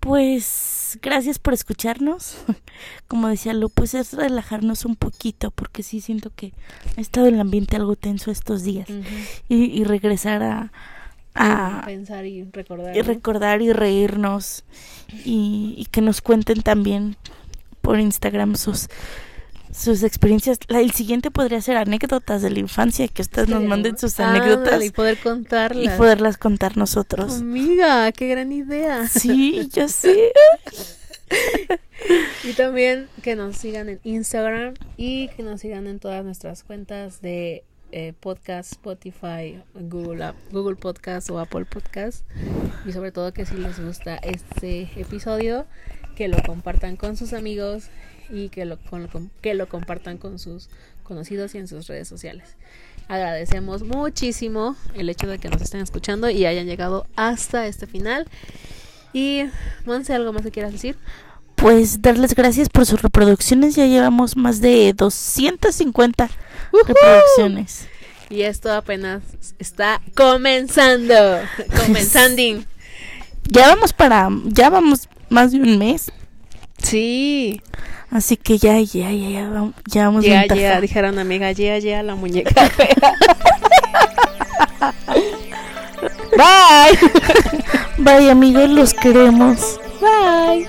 Pues 0.00 0.98
gracias 1.02 1.38
por 1.38 1.52
escucharnos. 1.52 2.36
Como 3.08 3.28
decía 3.28 3.52
Lu, 3.54 3.68
pues 3.68 3.94
es 3.94 4.12
relajarnos 4.12 4.84
un 4.84 4.94
poquito 4.94 5.50
porque 5.50 5.82
sí 5.82 6.00
siento 6.00 6.30
que 6.34 6.52
ha 6.96 7.00
estado 7.00 7.26
el 7.26 7.40
ambiente 7.40 7.76
algo 7.76 7.96
tenso 7.96 8.30
estos 8.30 8.62
días 8.62 8.88
y, 9.48 9.64
y 9.64 9.84
regresar 9.84 10.42
a, 10.42 10.72
a, 11.34 11.82
pensar 11.84 12.24
y 12.24 12.44
recordar. 12.44 12.96
y 12.96 13.00
¿no? 13.00 13.04
recordar 13.04 13.62
y 13.62 13.72
reírnos 13.72 14.64
y, 15.24 15.74
y 15.76 15.86
que 15.86 16.00
nos 16.00 16.20
cuenten 16.20 16.62
también 16.62 17.16
por 17.86 18.00
Instagram 18.00 18.56
sus 18.56 18.88
sus 19.72 20.02
experiencias. 20.02 20.58
La, 20.68 20.80
el 20.80 20.90
siguiente 20.92 21.30
podría 21.30 21.60
ser 21.60 21.76
anécdotas 21.76 22.42
de 22.42 22.50
la 22.50 22.58
infancia, 22.58 23.06
que 23.08 23.22
ustedes 23.22 23.48
nos 23.48 23.62
manden 23.62 23.96
sus 23.98 24.18
anécdotas 24.18 24.82
y 24.82 24.90
poder 24.90 25.18
y 25.18 25.22
contarlas. 25.22 25.96
poderlas 25.98 26.36
contar 26.38 26.76
nosotros. 26.76 27.40
Amiga, 27.40 28.10
qué 28.12 28.26
gran 28.28 28.52
idea. 28.52 29.06
Sí, 29.06 29.68
ya 29.72 29.86
sé. 29.88 30.32
Y 32.44 32.52
también 32.54 33.08
que 33.22 33.36
nos 33.36 33.56
sigan 33.56 33.88
en 33.88 34.00
Instagram 34.04 34.74
y 34.96 35.28
que 35.28 35.42
nos 35.42 35.60
sigan 35.60 35.86
en 35.86 35.98
todas 35.98 36.24
nuestras 36.24 36.62
cuentas 36.62 37.20
de 37.20 37.64
eh, 37.92 38.14
podcast, 38.18 38.72
Spotify, 38.72 39.62
Google, 39.74 40.24
App- 40.24 40.36
Google 40.52 40.76
Podcast 40.76 41.28
o 41.30 41.38
Apple 41.38 41.64
Podcast. 41.66 42.24
Y 42.86 42.92
sobre 42.92 43.12
todo 43.12 43.32
que 43.32 43.44
si 43.44 43.56
les 43.56 43.78
gusta 43.84 44.16
este 44.16 44.88
episodio, 44.96 45.66
que 46.16 46.28
lo 46.28 46.42
compartan 46.42 46.96
con 46.96 47.16
sus 47.16 47.32
amigos 47.32 47.84
y 48.30 48.48
que 48.48 48.64
lo, 48.64 48.78
con- 48.78 49.30
que 49.40 49.54
lo 49.54 49.68
compartan 49.68 50.18
con 50.18 50.38
sus 50.40 50.68
conocidos 51.04 51.54
y 51.54 51.58
en 51.58 51.68
sus 51.68 51.86
redes 51.86 52.08
sociales. 52.08 52.56
Agradecemos 53.08 53.84
muchísimo 53.84 54.74
el 54.94 55.08
hecho 55.08 55.28
de 55.28 55.38
que 55.38 55.48
nos 55.48 55.62
estén 55.62 55.80
escuchando 55.80 56.28
y 56.28 56.44
hayan 56.44 56.66
llegado 56.66 57.06
hasta 57.14 57.66
este 57.68 57.86
final. 57.86 58.26
Y, 59.12 59.44
Monse, 59.84 60.12
¿algo 60.14 60.32
más 60.32 60.42
que 60.42 60.50
quieras 60.50 60.72
decir? 60.72 60.96
Pues 61.54 62.02
darles 62.02 62.34
gracias 62.34 62.68
por 62.68 62.84
sus 62.84 63.00
reproducciones. 63.02 63.76
Ya 63.76 63.86
llevamos 63.86 64.36
más 64.36 64.60
de 64.60 64.92
250 64.92 66.24
¡Ujú! 66.72 66.82
reproducciones. 66.86 67.86
Y 68.28 68.42
esto 68.42 68.72
apenas 68.72 69.22
está 69.60 70.02
comenzando. 70.16 71.14
Comenzando. 71.86 72.64
Ya 73.48 73.68
vamos 73.68 73.92
para, 73.92 74.28
ya 74.46 74.68
vamos 74.68 75.08
más 75.28 75.52
de 75.52 75.60
un 75.60 75.78
mes. 75.78 76.12
Sí. 76.82 77.60
Así 78.10 78.36
que 78.36 78.58
ya, 78.58 78.78
ya, 78.80 79.10
ya, 79.10 79.28
ya, 79.30 79.72
ya 79.86 80.04
vamos 80.06 80.24
Ya, 80.24 80.46
ya, 80.46 80.80
dijera 80.80 81.10
una 81.10 81.22
amiga, 81.22 81.50
ya, 81.52 81.78
ya, 81.78 82.02
la 82.02 82.14
muñeca 82.14 82.68
fea. 82.70 83.14
Bye. 86.36 86.98
Bye 87.98 88.30
amigos, 88.30 88.68
los 88.68 88.94
queremos. 88.94 89.80
Bye. 90.00 90.66